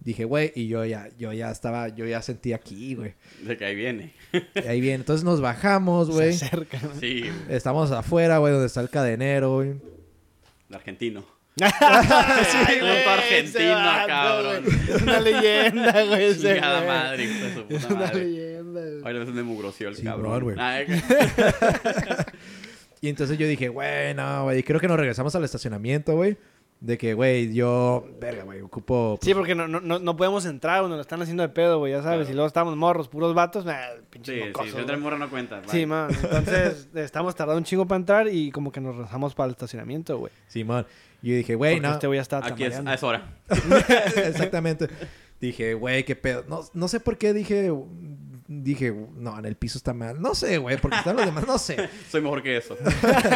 [0.00, 3.14] Dije, güey, y yo ya, yo ya estaba, yo ya sentí aquí, güey.
[3.42, 4.12] De que ahí viene.
[4.54, 6.34] Y ahí bien, entonces nos bajamos, güey.
[6.34, 6.90] Se acerca, ¿no?
[7.00, 9.70] Sí, Estamos afuera, güey, donde está el cadenero, güey.
[10.68, 11.24] el argentino.
[11.56, 11.64] Sí,
[12.66, 14.64] Ay, güey, puto argentino, vato, cabrón.
[14.88, 16.24] Es una leyenda, güey.
[16.24, 16.88] ese Chingada güey.
[16.88, 18.24] madre, hijo de su Es una madre.
[18.24, 19.02] leyenda, güey.
[19.04, 20.42] Ay, veces me mugroció el Sí, cabrón.
[20.42, 20.56] güey.
[20.58, 20.86] Ay,
[23.00, 24.62] Y entonces yo dije, güey, no, güey.
[24.62, 26.36] Creo que nos regresamos al estacionamiento, güey.
[26.80, 29.18] De que, güey, yo, verga, güey, ocupo...
[29.22, 31.92] Sí, porque no, no, no, podemos entrar, güey, nos lo están haciendo de pedo, güey,
[31.92, 32.18] ya sabes.
[32.18, 32.30] Claro.
[32.30, 33.76] Y luego estamos morros, puros vatos, nah,
[34.10, 34.96] pinches Sí, sí, mocosos, si güey.
[34.98, 35.62] morra no cuenta.
[35.66, 35.86] Sí, bye.
[35.86, 36.08] man.
[36.10, 40.18] Entonces, estamos tardando un chingo para entrar y como que nos rezamos para el estacionamiento,
[40.18, 40.32] güey.
[40.46, 40.86] Simón.
[41.24, 41.90] Y yo dije, güey, no.
[41.90, 43.34] este güey ya estaba Aquí es, es hora.
[43.48, 44.90] Exactamente.
[45.40, 46.44] Dije, güey, qué pedo.
[46.46, 47.72] No, no sé por qué dije...
[48.46, 50.20] Dije, no, en el piso está mal.
[50.20, 51.46] No sé, güey, porque están los demás.
[51.46, 51.88] No sé.
[52.10, 52.76] Soy mejor que eso.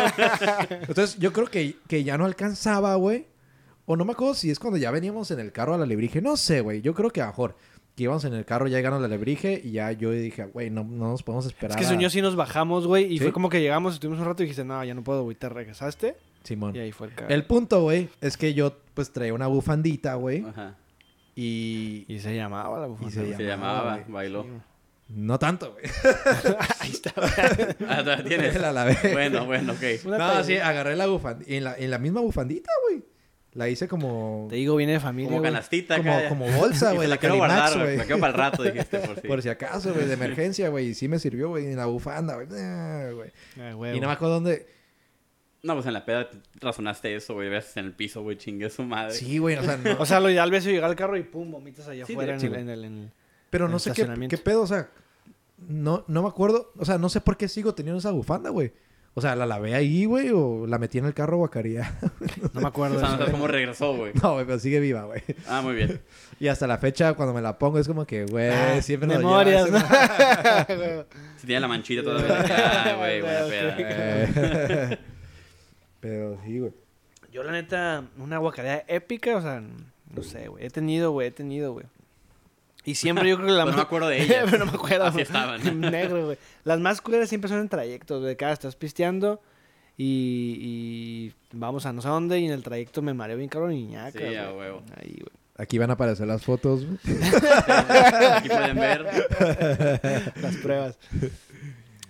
[0.71, 3.27] Entonces, yo creo que, que ya no alcanzaba, güey.
[3.87, 6.21] O no me acuerdo si es cuando ya veníamos en el carro a la lebrige.
[6.21, 6.83] No sé, güey.
[6.83, 7.57] Yo creo que a lo mejor
[7.99, 10.71] que íbamos en el carro, ya llegaron a la lebrige y ya yo dije, güey,
[10.71, 11.73] no, no nos podemos esperar.
[11.73, 13.25] Es que a- soñó sí nos bajamos, güey, y ¿Sí?
[13.25, 15.49] fue como que llegamos, estuvimos un rato y dijiste, no, ya no puedo, güey, te
[15.49, 16.17] regresaste.
[16.45, 16.75] Simón.
[16.75, 17.33] Y ahí fue el cabrón.
[17.33, 20.45] El punto, güey, es que yo pues traía una bufandita, güey.
[20.49, 20.77] Ajá.
[21.35, 23.11] Y, Y se llamaba la bufanda.
[23.23, 24.45] Y se llamaba, bailó.
[24.45, 24.49] Sí.
[25.11, 25.85] No tanto, güey.
[26.81, 27.13] Ahí está.
[27.89, 28.61] Ah, ¿la tienes?
[28.61, 28.97] La lavé.
[29.13, 30.05] Bueno, bueno, ok.
[30.07, 31.51] No, sí, agarré la bufandita.
[31.53, 33.03] En la, en la misma bufandita, güey.
[33.59, 34.47] La hice como...
[34.49, 35.31] Te digo, viene de familia.
[35.31, 35.51] Como güey.
[35.53, 36.29] canastita Como, acá.
[36.29, 37.09] como bolsa, güey.
[37.09, 37.97] La la quiero Calimax, guardar, güey.
[37.97, 39.27] La quiero para el rato, dijiste, por si.
[39.29, 40.87] Por si acaso, güey, de emergencia, güey.
[40.91, 42.47] Y sí me sirvió, güey, en la bufanda, güey.
[42.53, 43.31] Ah, güey.
[43.61, 43.97] Ah, huevo.
[43.97, 44.67] Y no me acuerdo dónde...
[45.65, 47.49] No, pues en la peda te razonaste eso, güey.
[47.49, 49.13] Ves en el piso, güey, chingue su madre.
[49.13, 49.97] Sí, güey, o sea, no...
[49.99, 52.41] O sea, lo ideal es llegar al carro y pum, vomitas allá Sí, afuera en,
[52.55, 53.11] en el- en el-
[53.51, 54.89] Pero en no el sé qué, qué pedo, o sea...
[55.67, 56.73] No, no me acuerdo...
[56.79, 58.73] O sea, no sé por qué sigo teniendo esa bufanda, güey.
[59.19, 60.31] O sea, ¿la lavé ahí, güey?
[60.31, 61.99] ¿O la metí en el carro guacaría?
[62.55, 62.97] No me acuerdo.
[62.97, 63.19] O sea, de no eso.
[63.25, 64.13] sabes cómo regresó, güey.
[64.23, 65.23] no, güey, pero sigue viva, güey.
[65.49, 66.01] Ah, muy bien.
[66.41, 69.67] Y hasta la fecha, cuando me la pongo, es como que, güey, Ah, siempre memorias,
[69.67, 69.79] lleva
[70.69, 71.05] ese- ¿no?
[71.39, 72.45] Si tiene la manchita todavía.
[72.49, 73.77] Ah, güey, buena peda.
[73.79, 74.99] Eh,
[76.01, 76.73] Pero sí, güey.
[77.33, 79.61] Yo, la neta, una guacareada épica, o sea,
[80.15, 80.65] no sé, güey.
[80.67, 81.87] He tenido, güey, he tenido, güey.
[82.89, 84.45] Y siempre yo creo que la Pero no me más- acuerdo de ellas.
[84.51, 85.05] Pero no me acuerdo.
[85.05, 85.23] Así güey.
[85.25, 85.81] estaban.
[85.81, 86.39] Negro, güey.
[86.65, 89.41] Las más culeras siempre son en trayectos, de cada estás pisteando
[89.97, 93.73] y, y vamos a no sé dónde y en el trayecto me mareo bien cabrón
[93.73, 94.59] y ñaca, Sí, a güey.
[94.59, 94.83] huevo.
[94.97, 95.33] Ahí, güey.
[95.57, 96.99] Aquí van a aparecer las fotos, güey.
[98.33, 100.33] Aquí pueden ver.
[100.41, 100.99] Las pruebas.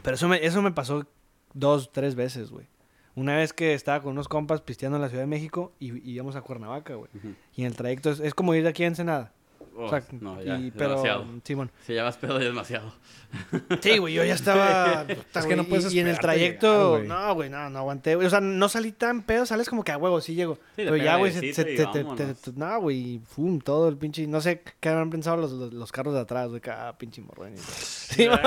[0.02, 1.06] Pero eso me, eso me pasó
[1.54, 2.66] dos, tres veces, güey.
[3.14, 6.12] Una vez que estaba con unos compas pisteando en la Ciudad de México y y
[6.12, 7.10] íbamos a Cuernavaca, güey.
[7.16, 7.34] Ujú.
[7.56, 9.32] Y en el trayecto es, es como ir de aquí a Ensenada.
[9.80, 11.24] Oh, o sea, no, ya, y- pero, demasiado.
[11.44, 11.70] Simón.
[11.86, 12.92] Si ya vas pedo, ya es demasiado.
[13.82, 15.04] Sí, güey, yo ya estaba.
[15.08, 16.66] puta, Es que no puedes y, y en el trayecto,
[16.98, 17.08] llegar, güey.
[17.08, 18.26] no, güey, no, no aguanté, güey.
[18.26, 20.58] O sea, no salí tan pedo, sales como que a huevo, sí llego.
[20.74, 24.26] pero le ya, güey, se, se- te, te- te- no, güey, fum, todo el pinche.
[24.26, 27.52] No sé qué habrán pensado los, los, los carros de atrás, güey, cada pinche morrón.
[27.54, 28.38] y- Sí, güey.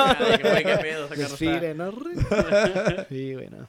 [0.63, 1.91] qué pedo, Desfile, ¿no?
[3.09, 3.67] Sí, güey, no.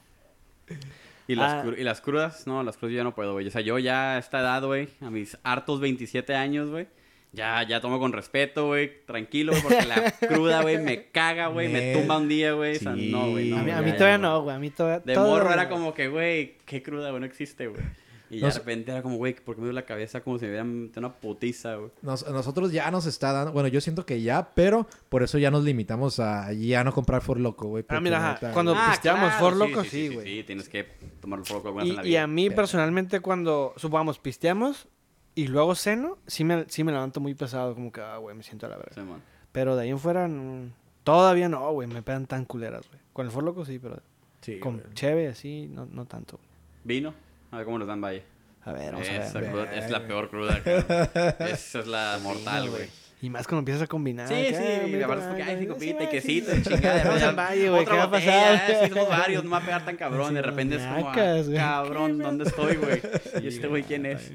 [1.28, 1.64] ¿Y las, Ah.
[1.76, 3.46] y las crudas, no, las crudas yo ya no puedo, güey.
[3.46, 6.88] O sea, yo ya a esta edad, güey, a mis hartos 27 años, güey,
[7.32, 11.94] ya, ya tomo con respeto, güey, tranquilo, porque la cruda, güey, me caga, güey, me
[11.94, 12.76] tumba un día, güey.
[12.76, 13.58] O sea, no, güey, no.
[13.58, 14.30] a mí, a ya, mí ya, todavía güey.
[14.30, 14.98] no, güey, a mí todavía.
[15.00, 17.82] De todo- morro era como que, güey, qué cruda, güey, no existe, güey.
[18.30, 20.38] Y ya No de repente era como, güey, ¿por qué me duele la cabeza como
[20.38, 21.90] si me hubieran metido una putiza, güey?
[22.00, 23.52] Nos- nosotros ya nos está dando...
[23.52, 27.20] Bueno, yo siento que ya, pero por eso ya nos limitamos a ya no comprar
[27.20, 27.84] For Loco, güey.
[27.88, 28.86] Ah, mira, ajá, neta, cuando- güey.
[28.88, 30.26] pisteamos For Loco, sí, sí, güey.
[30.38, 30.84] Sí, tienes que
[31.20, 32.22] tomar el For Loco alguna vez en la Y, y vida.
[32.22, 34.88] a mí Pero- personalmente cuando, supongamos, pisteamos
[35.34, 38.42] y luego ceno, sí me, sí me levanto muy pesado, como que, ah, güey, me
[38.42, 38.92] siento a la verga.
[38.94, 39.22] Sí, man.
[39.52, 40.70] Pero de ahí en fuera, no-
[41.04, 43.00] todavía no, güey, me pegan tan culeras, güey.
[43.12, 44.00] Con el For Loco sí, pero
[44.40, 44.94] Sí, con güey.
[44.94, 46.36] cheve así, no, no tanto.
[46.38, 46.48] güey.
[46.84, 47.14] ¿Vino?
[47.50, 48.24] A ver cómo nos dan valle.
[48.64, 49.50] A ver, vamos a ver.
[49.50, 51.08] cruda es la peor cruda, cabrón.
[51.48, 52.88] Esa es la mortal, güey.
[53.20, 54.26] Y más cuando empiezas a combinar.
[54.26, 56.62] Sí, sí, y aparte es porque hay cinco sí, pita y sí, quesito sí.
[56.62, 57.28] chingada.
[57.30, 58.60] En Valle, güey, otra ¿qué va a pasar?
[58.66, 60.28] Sí, somos varios, no me va a pegar tan cabrón.
[60.28, 61.14] Sí, de repente es como, ah,
[61.54, 63.00] cabrón, ¿dónde estoy, güey?
[63.40, 64.32] ¿Y este güey quién es?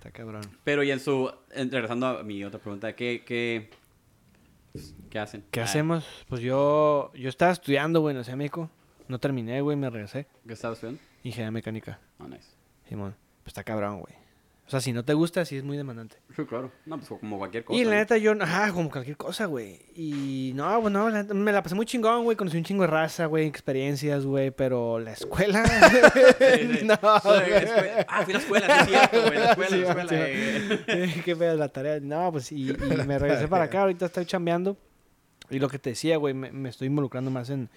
[0.00, 0.40] Está cabrón.
[0.64, 1.30] Pero y en su...
[1.52, 3.68] en- regresando a mi otra pregunta, ¿qué, qué,
[5.10, 5.44] qué hacen?
[5.50, 6.06] ¿Qué Ah, hacemos?
[6.26, 8.70] Pues yo, yo estaba estudiando, güey, en la Ciudad de México.
[9.08, 10.26] No terminé, güey, me regresé.
[10.46, 11.02] ¿Qué estabas estudiando?
[11.22, 12.00] Ingeniería mecánica.
[12.18, 12.48] Ah, nice.
[12.88, 13.14] Simón.
[13.42, 14.14] Pues está cabrón, güey.
[14.70, 16.14] O sea, si no te gusta, sí es muy demandante.
[16.36, 16.70] Sí, claro.
[16.86, 17.76] No, pues como cualquier cosa.
[17.80, 19.80] Y la neta, yo, ajá, como cualquier cosa, güey.
[19.96, 22.36] Y no, pues no, la neta, me la pasé muy chingón, güey.
[22.36, 24.52] Conocí un chingo de raza, güey, experiencias, güey.
[24.52, 25.64] Pero la escuela.
[26.38, 26.84] Sí, sí.
[26.86, 27.20] no, Ah,
[28.24, 29.38] fui a la escuela, sí, cierto, güey.
[29.40, 30.08] La escuela, la escuela.
[30.28, 31.20] eh.
[31.24, 31.98] Qué pedo la tarea.
[32.00, 32.74] No, pues y, y
[33.06, 33.80] me regresé para acá.
[33.82, 34.76] Ahorita estoy chambeando.
[35.50, 37.68] Y lo que te decía, güey, me, me estoy involucrando más en,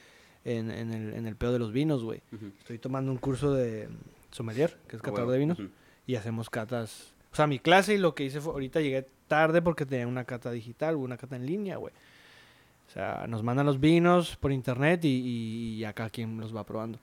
[0.46, 2.22] en, en el, en el pedo de los vinos, güey.
[2.60, 3.90] Estoy tomando un curso de
[4.32, 5.58] sommelier, que es Ah, catador de vinos.
[5.60, 5.70] Ujú.
[6.08, 7.14] Y hacemos catas.
[7.32, 8.54] O sea, mi clase y lo que hice fue.
[8.54, 11.94] Ahorita llegué tarde porque tenía una cata digital, una cata en línea, güey.
[12.88, 17.00] O sea, nos mandan los vinos por internet y, y, acá quien los va probando.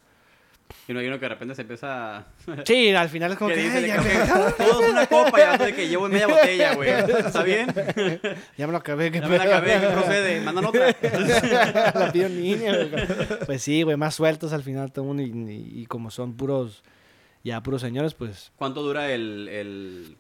[0.86, 2.26] Y no hay uno que de repente se empieza a...
[2.64, 3.62] Sí, al final es como que que.
[3.64, 6.28] dice "Ay, de ya, que, me, todos una copa y hablando de que llevo media
[6.28, 6.90] botella, güey.
[6.90, 7.66] ¿Está bien?
[8.56, 9.10] ya me lo acabé.
[9.10, 10.40] ¿qué Ya me pedo?" acabé, ¿qué procede?
[10.42, 10.94] Mandan otra.
[11.94, 12.90] la pido línea, güey.
[13.46, 15.22] Pues sí, güey, más sueltos al final todo el mundo.
[15.24, 16.84] Y, y- y como son puros,
[17.44, 18.52] ya puros señores, pues.
[18.56, 19.48] ¿Cuánto dura el...
[19.48, 20.16] ¿El,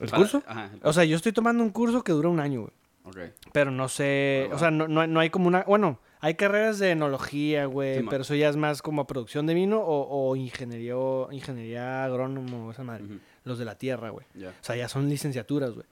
[0.00, 0.42] ¿El para- curso?
[0.46, 0.70] Ajá.
[0.72, 2.72] el- O sea, yo estoy tomando un curso que dura un año, güey.
[3.06, 3.32] Ok.
[3.52, 6.34] Pero no sé, Ah, o sea, no, no, hay- no hay como una, bueno, hay
[6.34, 8.10] carreras de enología, güey, Sí, man.
[8.10, 10.94] pero eso ya es más como producción de vino o, o ingeniería,
[11.30, 13.04] ingeniería agrónomo, esa madre,
[13.44, 14.24] los de la tierra, güey.
[14.34, 14.48] Ya.
[14.48, 15.86] O sea, ya son licenciaturas, güey.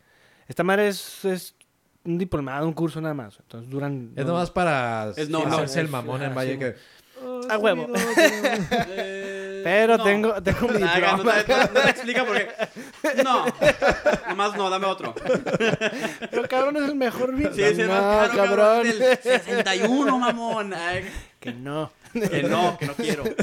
[0.48, 1.54] Esta madre es, es
[2.04, 3.38] un diplomado, un curso nada más.
[3.40, 4.12] Entonces duran...
[4.16, 5.82] Es nomás para Es no, hacerse no.
[5.82, 6.74] el mamón en Ah, Valle que...
[7.50, 7.86] A huevo.
[9.62, 10.04] Pero no.
[10.04, 11.32] tengo, tengo mi Ah, no, no, no,
[11.72, 12.48] no explica por qué.
[13.22, 13.46] No.
[14.28, 15.14] Nomás no, dame otro.
[16.30, 17.52] Pero cabrón, es el mejor vino.
[17.52, 18.82] Sí, sí, no, más caro, cabrón.
[18.84, 20.74] Del 61, mamón.
[20.74, 21.10] Ay,
[21.42, 21.90] Que no.
[22.12, 23.24] Que no, que no quiero.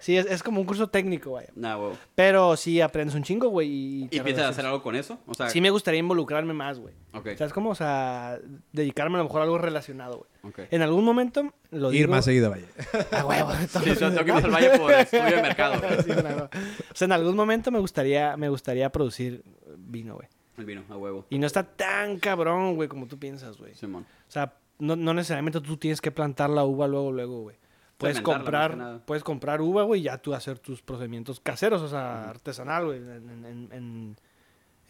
[0.00, 1.46] Sí, es, es como un curso técnico, güey.
[1.54, 1.92] Nah, güey.
[2.16, 3.68] Pero sí aprendes un chingo, güey.
[3.70, 5.20] Y, te ¿Y piensas hacer algo con eso?
[5.26, 6.94] O sea, Sí me gustaría involucrarme más, güey.
[7.14, 7.70] ok, ¿Sabes cómo?
[7.70, 8.38] O sea,
[8.72, 10.52] dedicarme a lo mejor a algo relacionado, güey.
[10.52, 10.72] ok.
[10.72, 12.10] En algún momento lo Ir digo...
[12.10, 12.66] más seguido, vaya.
[13.12, 13.52] A huevo.
[13.68, 16.02] Sí, yo tengo que irme al valle por estudio de mercado, güey.
[16.02, 16.50] Sí, claro.
[16.90, 19.44] O sea, en algún momento me gustaría, me gustaría producir
[19.78, 20.26] vino, güey.
[20.58, 21.24] El vino, a huevo.
[21.30, 23.74] Y no está tan cabrón, güey, como tú piensas, güey.
[23.76, 24.04] Simón.
[24.28, 24.52] O sea,
[24.82, 27.56] no, no necesariamente tú tienes que plantar la uva luego, luego, güey.
[27.98, 28.70] Puedes comprar,
[29.06, 32.98] puedes comprar uva, güey, y ya tú hacer tus procedimientos caseros, o sea, artesanal, güey,
[32.98, 34.16] en, en, en-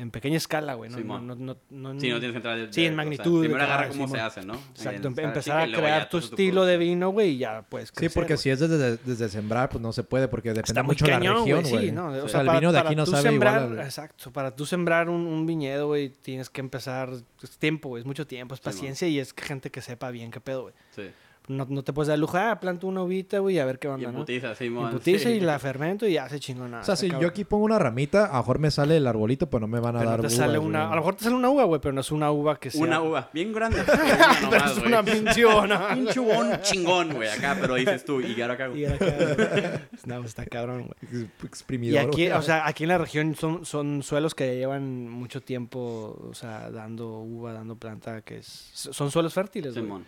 [0.03, 0.91] en- pequeña escala, güey.
[0.91, 1.57] No, no, no, no,
[1.95, 3.89] no- Sí, no tienes que entrar de- Sí, de- en o sea, magnitud, primero agarra
[3.89, 4.55] cómo se hace, ¿no?
[4.55, 8.09] Exacto, En em- empezar a crear tu estilo de vino, güey, y ya puedes Sí,
[8.09, 11.11] porque si es desde, desde sembrar, pues no se puede, porque depende Está mucho de
[11.13, 11.87] la región, güey.
[11.87, 12.09] Sí, ¿no?
[12.09, 13.79] O O sea, el para- vino de para aquí no tú sabe sembrar, igual.
[13.81, 14.31] al- Exacto.
[14.33, 17.11] Para tú sembrar un, un viñedo, güey, tienes que empezar...
[17.43, 18.01] Es tiempo, güey.
[18.03, 20.75] Es mucho tiempo, es paciencia y es gente que sepa bien qué pedo, güey.
[20.95, 21.03] Sí.
[21.49, 23.89] No, no te puedes dar el lujo, ah, planto una uvita, güey, a ver qué
[23.89, 24.21] Y onda, en ¿no?
[24.21, 24.87] putiza, Simón.
[24.87, 25.35] En putiza sí.
[25.35, 26.81] y la fermento y ya se chingona.
[26.81, 29.51] O sea, si yo aquí pongo una ramita, a lo mejor me sale el arbolito,
[29.51, 30.69] pero no me van a Pero dar no te uvas, sale güey.
[30.71, 30.87] una...
[30.87, 32.81] A lo mejor te sale una uva, güey, pero no es una uva que sea...
[32.83, 33.83] Una uva, bien grande.
[34.51, 34.87] Pero es güey.
[34.87, 38.71] una pinche uva, Un chubón chingón, güey, acá, pero dices tú, y ahora acá.
[38.75, 41.23] Y acá, No, está cabrón, güey.
[41.25, 42.01] Y Exprimidor.
[42.07, 42.33] aquí, güey.
[42.39, 46.71] o sea, aquí en la región son, son suelos que llevan mucho tiempo, o sea,
[46.71, 48.71] dando uva, dando planta, que es...
[48.75, 50.03] Son suelos fértiles, güey.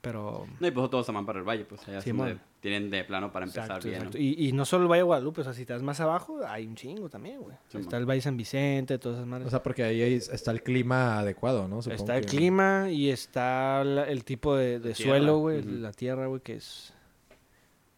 [0.00, 0.46] Pero...
[0.58, 2.28] No, y pues todos se van para el valle, pues allá Simón.
[2.28, 4.16] donde tienen de plano para empezar Exacto, bien, exacto.
[4.18, 4.24] ¿no?
[4.24, 6.66] Y, y no solo el Valle de Guadalupe, o sea, si estás más abajo, hay
[6.66, 7.54] un chingo también, güey.
[7.68, 8.00] Sí, está man.
[8.00, 9.46] el Valle San Vicente, todas esas madres.
[9.46, 11.82] O sea, porque ahí es- está el clima adecuado, ¿no?
[11.82, 15.92] Supongo está el que- clima y está la- el tipo de, de suelo, güey, la
[15.92, 16.94] tierra, güey, que es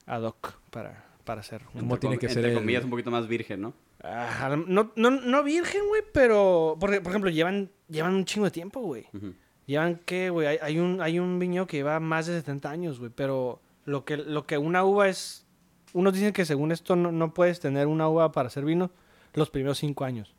[0.06, 1.62] ad hoc para, para hacer.
[1.74, 3.74] un- ¿Cómo tiene que ser Entre el- comillas, un poquito más virgen, ¿no?
[4.02, 6.76] Ah, a lo- no, no, no virgen, güey, pero...
[6.80, 9.06] Porque, por ejemplo, llevan, llevan un chingo de tiempo, güey.
[9.14, 9.32] Ujú.
[9.66, 12.98] Llevan que, güey, hay, hay un, hay un viñedo que lleva más de 70 años,
[12.98, 15.46] güey, pero lo que, lo que una uva es...
[15.92, 18.90] Unos dicen que según esto no, no puedes tener una uva para hacer vino
[19.34, 20.34] los primeros 5 años.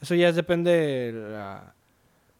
[0.00, 1.74] Eso ya es, depende de la,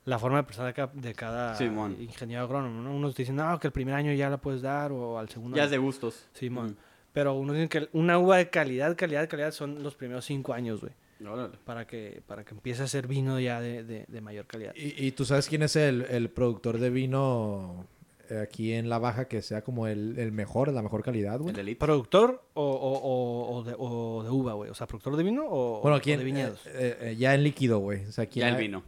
[0.05, 1.97] la forma de pensar de cada, de cada Simón.
[2.01, 2.95] ingeniero agrónomo, ¿no?
[2.95, 5.65] Unos dicen, no, que el primer año ya la puedes dar o al segundo Ya
[5.65, 6.29] es de gustos.
[6.33, 6.77] Simón.
[7.13, 10.81] Pero unos dicen que una uva de calidad, calidad, calidad son los primeros 5 años,
[10.81, 10.93] güey.
[11.25, 11.55] Órale.
[11.65, 14.73] Para que, para que empiece a ser vino ya de, de, de mayor calidad.
[14.77, 17.87] ¿Y, y tú sabes quién es el, el productor de vino
[18.29, 21.55] eh, aquí en La Baja que sea como el, el mejor, la mejor calidad, güey?
[21.55, 21.79] El elite.
[21.79, 24.71] ¿Productor o, o, o, o de, o de uva, güey?
[24.71, 26.19] O sea, ¿productor de vino o, Bueno, o ¿quién?
[26.19, 26.67] de viñedos?
[26.67, 28.05] eh, eh, ya en líquido, güey.
[28.05, 28.83] O sea, ¿quién Ya el vino.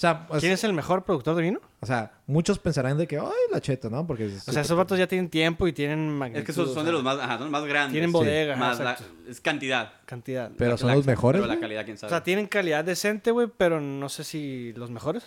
[0.00, 1.60] O sea, pues, ¿Quién es el mejor productor de vino?
[1.78, 4.06] o sea, muchos pensarán de que, ay, la cheta, ¿no?
[4.06, 6.40] Porque O sea, esos vatos ya tienen tiempo y tienen magnitud.
[6.40, 7.92] Es que son, o son sea, de los más, ajá, son los más grandes.
[7.92, 8.14] Tienen Sí.
[8.14, 8.96] bodega, Más la-
[9.28, 9.92] es cantidad.
[10.06, 10.50] Cantidad.
[10.56, 12.08] Pero La- son la- los mejores, Pero la calidad, quién O sabe.
[12.12, 15.22] sea, tienen calidad decente, güey, pero no sé si los mejores.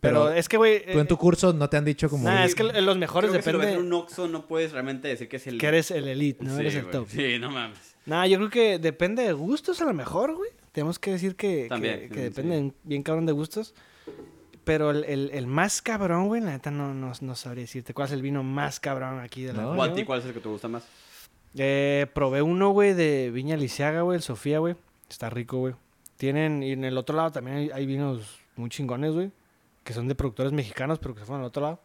[0.00, 0.86] Pero, Pero es que, güey...
[0.90, 2.24] Tú en tu eh, curso no te han dicho como...
[2.24, 4.46] nah, es que los mejores Creo que si lo ves depende en un Oxxo no
[4.46, 5.58] puedes realmente decir que es el...
[5.58, 6.54] que eres el elite, ¿no?
[6.54, 7.08] Sí, eres el top.
[7.10, 7.94] Sí, no mames.
[8.06, 10.48] Nah, yo creo que depende de gustos a lo mejor, güey.
[10.72, 12.20] Tenemos que decir que, También, que, que sí.
[12.22, 13.74] depende bien cabrón de gustos.
[14.64, 18.06] Pero el, el, el más cabrón, güey, la neta no, no, no sabría decirte cuál
[18.08, 20.32] es el vino más cabrón aquí de la No, ¿O a ti cuál es el
[20.32, 20.84] que te gusta más?
[21.56, 24.74] Eh, probé uno, güey, de Viña Lisiaga, güey, el Sofía, güey.
[25.08, 25.74] Está rico, güey.
[26.16, 29.30] Tienen, y en el otro lado también hay, hay vinos muy chingones, güey.
[29.84, 31.80] Que son de productores mexicanos, pero que se fueron al otro lado.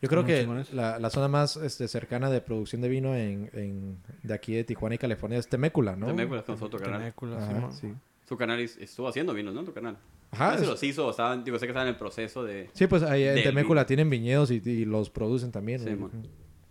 [0.00, 3.98] Yo creo que la, la zona más este, cercana de producción de vino en, en-
[4.22, 6.06] de aquí de Tijuana y California es Temécula, ¿no?
[6.06, 6.98] Temécula con su otro canal.
[7.00, 7.92] Temécula, Ajá, sí.
[8.28, 9.62] Su canal es- estuvo haciendo vinos, ¿no?
[9.64, 9.96] Tu canal.
[10.32, 11.44] Ajá, es- los hizo o estaban...
[11.44, 12.70] Digo, sé que estaban en el proceso de...
[12.72, 15.80] Sí, pues ahí en Temécula tienen viñedos y, y los producen también.
[15.80, 16.10] Sí, güey.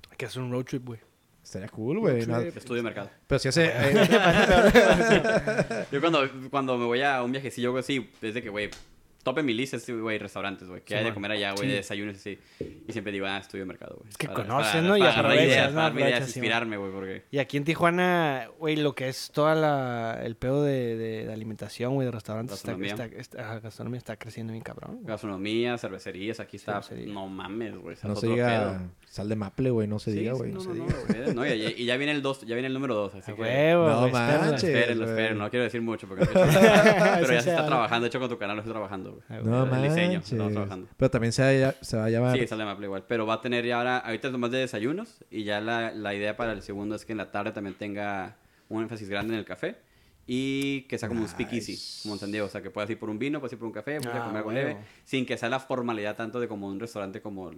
[0.10, 1.00] Hay que hacer un road trip, güey.
[1.44, 2.20] Estaría cool, güey.
[2.20, 3.10] Estudio de mercado.
[3.28, 3.66] Pero si hace...
[3.74, 8.70] eh, Yo cuando, cuando me voy a un viajecillo, güey, así, desde que, güey,
[9.24, 11.68] tope mi lista, es, güey, restaurantes, güey, que hay de comer allá, güey, Sí.
[11.68, 12.40] de desayunos así.
[12.88, 14.10] Y siempre digo, ah, estudio de mercado, güey.
[14.10, 14.98] Es que Para- conoces, para- ¿no?
[14.98, 16.00] Y para agarrar aprovechas, ideas, ¿no?
[16.00, 17.24] ideas, inspirarme, güey, porque...
[17.32, 21.34] Y aquí en Tijuana, güey, lo que es toda la el pedo de, de, de
[21.34, 23.06] alimentación, güey, de restaurantes, está, Gastronomía.
[23.06, 24.96] está, está- ajá, gastronomía está creciendo bien cabrón.
[24.96, 25.06] güey.
[25.08, 26.82] Gastronomía, cervecerías, aquí está...
[26.82, 27.14] Cervecería.
[27.14, 27.94] No mames, güey.
[27.96, 28.92] está no se diga pedo.
[29.12, 29.88] Sal de maple, güey.
[29.90, 30.52] No se Sí, diga, sí, güey.
[30.54, 31.24] no, no no, se no, diga.
[31.26, 33.36] güey, no, y, y- ya viene el dos, ya viene el número dos, así A
[33.36, 33.42] que...
[33.42, 34.64] huevo, No manches.
[34.64, 36.26] Espérenlo, espérenlo, no quiero decir mucho porque...
[36.34, 39.44] pero ya Sí, se está trabajando, de hecho con tu canal lo estoy trabajando, güey.
[39.44, 40.32] No El diseño, manches.
[40.32, 40.88] estamos trabajando.
[40.96, 42.38] Pero también se, va a- se va a llamar...
[42.40, 43.04] Sí, sale Maple igual.
[43.08, 45.24] Pero va a tener ya ahora, ahorita es nomás de desayunos.
[45.30, 48.38] Y ya la, la idea para el segundo es que en la tarde también tenga
[48.70, 49.76] un énfasis grande en el café.
[50.26, 52.00] Y que sea como un speakeasy, Nice.
[52.04, 52.46] como entendido.
[52.46, 54.24] O sea, que puedas ir por un vino, puedes ir por un café, a Ah,
[54.24, 54.78] comer algo leve.
[55.04, 57.52] Sin que sea la formalidad tanto de como un restaurante como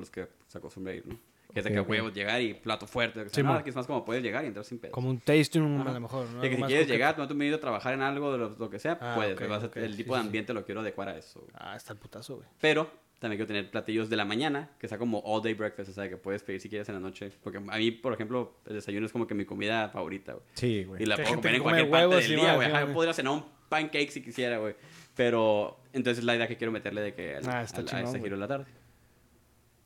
[0.00, 1.16] los que se acostumbra a ir, ¿no?
[1.52, 3.24] Que es de que huevos llegar y plato fuerte.
[3.24, 3.58] Que Sí, no, man.
[3.58, 4.92] aquí es más como puedes llegar y entrar sin pedo.
[4.92, 5.90] Como un tasting Ajá.
[5.90, 6.40] a lo mejor, ¿no?
[6.40, 6.92] De que si quieres coqueto.
[6.94, 9.34] llegar, no te venido a trabajar en algo, de lo, lo que sea, Ah, puedes.
[9.36, 10.26] ok, vas a- el sí, tipo sí, de sí.
[10.28, 11.46] ambiente lo quiero adecuar a eso.
[11.52, 12.48] Ah, está el putazo, güey.
[12.58, 15.92] Pero también quiero tener platillos de la mañana, que sea como all day breakfast, o
[15.92, 17.30] sea, que puedes pedir si quieres en la noche.
[17.42, 20.44] Porque a mí, por ejemplo, el desayuno es como que mi comida favorita, güey.
[20.54, 21.02] Sí, güey.
[21.02, 22.70] Y la Que puedo comer en cualquier parte del día, güey.
[22.72, 24.74] Yo podría cenar un pancake si quisiera, güey.
[25.14, 28.06] Pero, entonces es la idea que quiero meterle de que al- Ah, está a chingón,
[28.10, 28.22] güey.
[28.22, 28.64] giro de la tarde.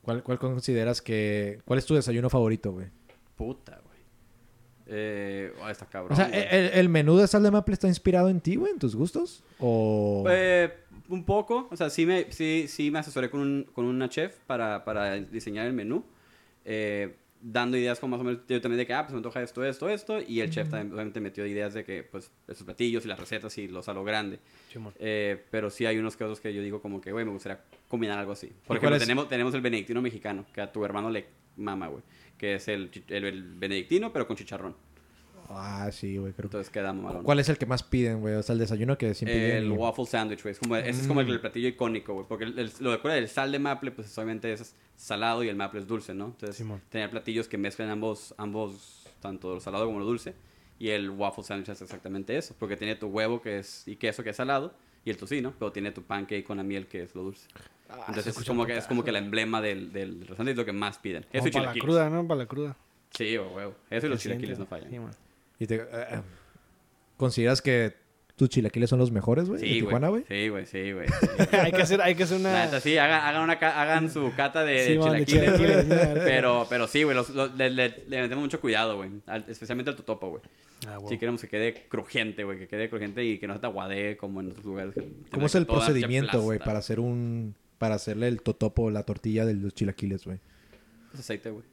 [0.06, 1.58] ¿Cuál, ¿Cuál consideras que...
[1.66, 2.86] ¿Cuál es tu desayuno favorito, güey?
[3.36, 3.98] Puta, güey.
[4.86, 6.12] Eh, oh, está cabrón.
[6.12, 6.46] O sea, güey.
[6.48, 8.72] ¿el, el menú de sal de maple está inspirado en ti, güey?
[8.72, 9.42] ¿En tus gustos?
[9.58, 10.24] ¿O...?
[10.30, 10.72] Eh,
[11.08, 14.38] un poco, o sea, sí me, sí, sí me asesoré con, un- con una chef
[14.46, 16.04] para, para diseñar el menú,
[16.64, 17.16] eh,
[17.48, 19.64] dando ideas como más o menos, yo también de que, ah, pues me antoja esto,
[19.64, 23.08] esto, esto, y el chef también obviamente metió ideas de que, pues, esos platillos y
[23.08, 24.40] las recetas y los a lo grande.
[24.98, 28.18] Eh, pero sí hay unos otros que yo digo como que, güey, me gustaría combinar
[28.18, 28.48] algo así.
[28.66, 31.26] Por ¿Y cuál ejemplo, tenemos, tenemos el benedictino mexicano, que a tu hermano le
[31.56, 32.02] mama, güey,
[32.36, 34.74] que es el, el benedictino, pero con chicharrón.
[35.48, 36.56] Ah, sí, güey, creo que...
[36.56, 37.22] Entonces queda mamalón.
[37.22, 38.34] ¿Cuál es el que más piden, güey?
[38.34, 40.52] O sea, el desayuno que siempre El piden y- waffle sandwich, güey.
[40.52, 41.28] Es como, ese es como Mm.
[41.30, 42.26] el, platillo icónico, güey.
[42.28, 45.48] Porque el- el- lo de acuerdo del sal de maple, pues obviamente es salado y
[45.48, 46.26] el maple es dulce, ¿no?
[46.26, 46.80] Entonces, Simón.
[46.88, 50.34] tener platillos que mezclan ambos, ambos, tanto lo salado como lo dulce.
[50.78, 52.54] Y el waffle sandwich es exactamente eso.
[52.58, 54.74] Porque tiene tu huevo que es, y queso que es salado
[55.04, 57.46] y el tocino, pero tiene tu pancake con la miel que es lo dulce.
[57.88, 59.26] Ah, Entonces es como, que, es como que la güey.
[59.26, 61.24] emblema del, del restaurante es lo que más piden.
[61.32, 62.26] Eso y para la cruda, ¿no?
[62.26, 62.76] Para la cruda.
[63.10, 63.74] Sí, güey, huevo.
[63.88, 64.90] Eso y los chilaquiles no fallan.
[64.90, 65.12] Sí, man.
[65.58, 66.20] Y te- eh, eh,
[67.16, 67.94] ¿Consideras que
[68.36, 69.60] tus chilaquiles son los mejores, güey?
[69.60, 70.22] ¿De Sí, Tijuana, güey.
[70.28, 70.42] güey?
[70.42, 71.06] Sí, güey, sí, güey.
[71.52, 72.80] hay que hacer, hay que hacer La una...
[72.80, 76.14] sí, hagan, hagan, una, ca- hagan su cata de, Sí, man, de chilaquiles, güey.
[76.24, 77.16] Pero, pero sí, güey,
[77.56, 79.10] le, le- le metemos mucho cuidado, güey.
[79.26, 80.42] Al- Especialmente al totopo, güey.
[80.86, 81.08] Ah, huevo.
[81.08, 82.58] Sí queremos que quede crujiente, güey.
[82.58, 84.94] Que quede crujiente y que no se te aguadee como en otros lugares.
[85.32, 87.54] ¿Cómo es el procedimiento, güey, para hacer un...
[87.78, 90.38] Para hacerle el totopo, la tortilla de los chilaquiles, güey?
[91.14, 91.64] Es aceite, güey.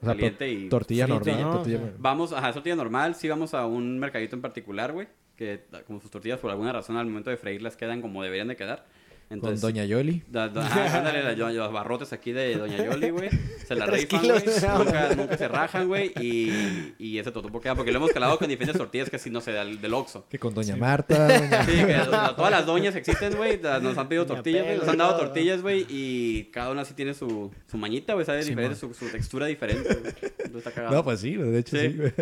[0.00, 1.42] O sea, Caliente to- y tortilla frito, normal.
[1.42, 1.52] ¿no?
[1.52, 3.14] tortilla- Vamos, ajá, tortilla normal.
[3.14, 5.08] Sí vamos a un mercadito en particular, güey.
[5.36, 8.56] Que como sus tortillas por alguna razón al momento de freírlas quedan como deberían de
[8.56, 8.86] quedar.
[9.28, 10.22] Con Entonces, Doña Yoli.
[10.30, 13.28] Da- da- ajá, ándale, la- los barrotes aquí de Doña Yoli, güey.
[13.66, 14.42] Se la rifan, güey.
[14.78, 16.12] Nunca, nunca se rajan, güey.
[16.20, 17.74] Y, y ese totopo queda.
[17.74, 20.26] Porque lo hemos calado con diferentes tortillas que así, no sé, del, del Oxxo.
[20.28, 21.26] Que con Doña Marta.
[21.40, 21.96] doña- Sí, que
[22.36, 23.58] todas las doñas existen, güey.
[23.60, 24.78] Nos han pedido Doña tortillas, güey.
[24.78, 25.86] Nos han dado tortillas, güey.
[25.88, 28.24] Y cada una así tiene su, su mañita, güey.
[28.24, 30.14] Sabe diferente, su, su textura diferente, güey.
[30.22, 30.94] Entonces está cagado.
[30.94, 31.88] No, pues sí, de hecho Sí.
[31.90, 32.12] sí, güey.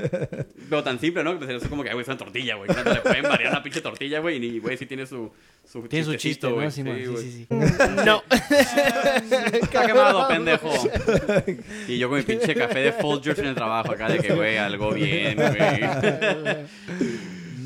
[0.70, 1.36] Pero tan simple, ¿no?
[1.38, 2.70] Pues es como que, güey, es una tortilla, güey.
[2.70, 4.42] No le pueden variar una pinche tortilla, güey.
[4.42, 5.30] Y, güey, sí tiene su.
[5.64, 6.66] Su Tiene su chiste, güey.
[6.66, 6.70] ¿no?
[6.70, 7.46] Sí, sí, sí, sí.
[8.04, 8.22] No.
[8.30, 10.70] Está quemado, pendejo.
[11.88, 14.56] Y yo con mi pinche café de Folgers en el trabajo acá de que, güey,
[14.56, 16.66] algo bien, güey.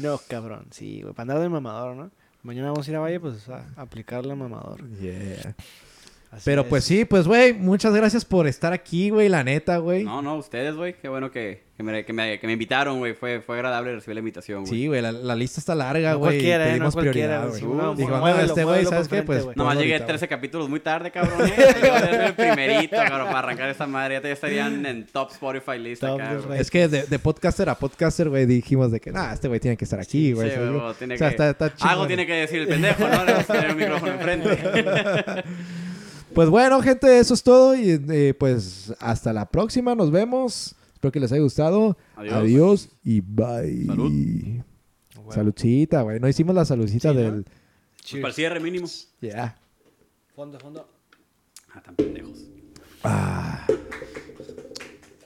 [0.01, 0.67] No, cabrón.
[0.71, 1.13] Sí, güey.
[1.15, 2.11] Para andar de mamador, ¿no?
[2.43, 4.89] Mañana vamos a ir a Valle, pues a aplicarle a mamador.
[5.01, 5.55] Yeah.
[6.31, 6.69] Así Pero es.
[6.69, 10.05] pues sí, pues güey, muchas gracias por estar aquí, güey, la neta, güey.
[10.05, 10.95] No, no, ustedes, güey.
[11.01, 13.15] Qué bueno que, que, me, que, me, que me invitaron, güey.
[13.15, 14.71] Fue, fue agradable recibir la invitación, güey.
[14.71, 16.47] Sí, güey, la, la lista está larga, No güey.
[16.47, 16.59] ¿eh?
[16.59, 17.63] No dimos cualquiera, prioridad, güey.
[17.63, 17.81] güey.
[17.81, 19.23] Sí, no, Dijo, no, muévelo, este güey, ¿sabes qué?
[19.23, 19.57] Pues.
[19.57, 21.49] Nomás llegué ahorita, 13 capítulos muy tarde, cabrón.
[21.49, 22.25] ¿eh?
[22.27, 24.17] El primerito, cabrón, para arrancar esta madre.
[24.17, 26.47] Ya te estarían en top Spotify list Top acá, de güey.
[26.49, 26.61] güey.
[26.61, 29.79] Es que de, de podcaster a podcaster, güey, dijimos de que, nah, este güey tiene
[29.79, 30.51] que estar aquí, güey.
[30.51, 30.71] Sí, ¿sabes?
[30.73, 31.49] güey, tiene o sea, que...
[31.49, 31.73] está.
[31.81, 33.25] Algo tiene que decir el pendejo, ¿no?
[33.25, 34.59] Le vamos a tener un micrófono enfrente.
[36.35, 37.75] Pues bueno, gente, eso es todo.
[37.75, 39.95] Y eh, pues hasta la próxima.
[39.95, 40.75] Nos vemos.
[40.95, 41.97] Espero que les haya gustado.
[42.17, 42.35] Adiós.
[42.35, 43.87] Adiós y bye.
[43.87, 44.13] Salud.
[45.17, 45.33] Huevo.
[45.33, 46.21] Saludcita, güey.
[46.21, 47.21] No hicimos la saludcita Sí, ¿no?
[47.23, 47.45] del.
[48.03, 48.23] Cheers.
[48.23, 48.87] Para el cierre mínimo.
[49.21, 49.59] Ya.
[50.35, 50.89] Fondo, fondo.
[51.73, 52.39] Ah, tan pendejos.
[53.05, 53.67] Ah.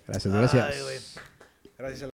[0.06, 0.64] Gracias, gracias.
[0.64, 0.74] Ay.
[1.78, 2.11] Gracias a la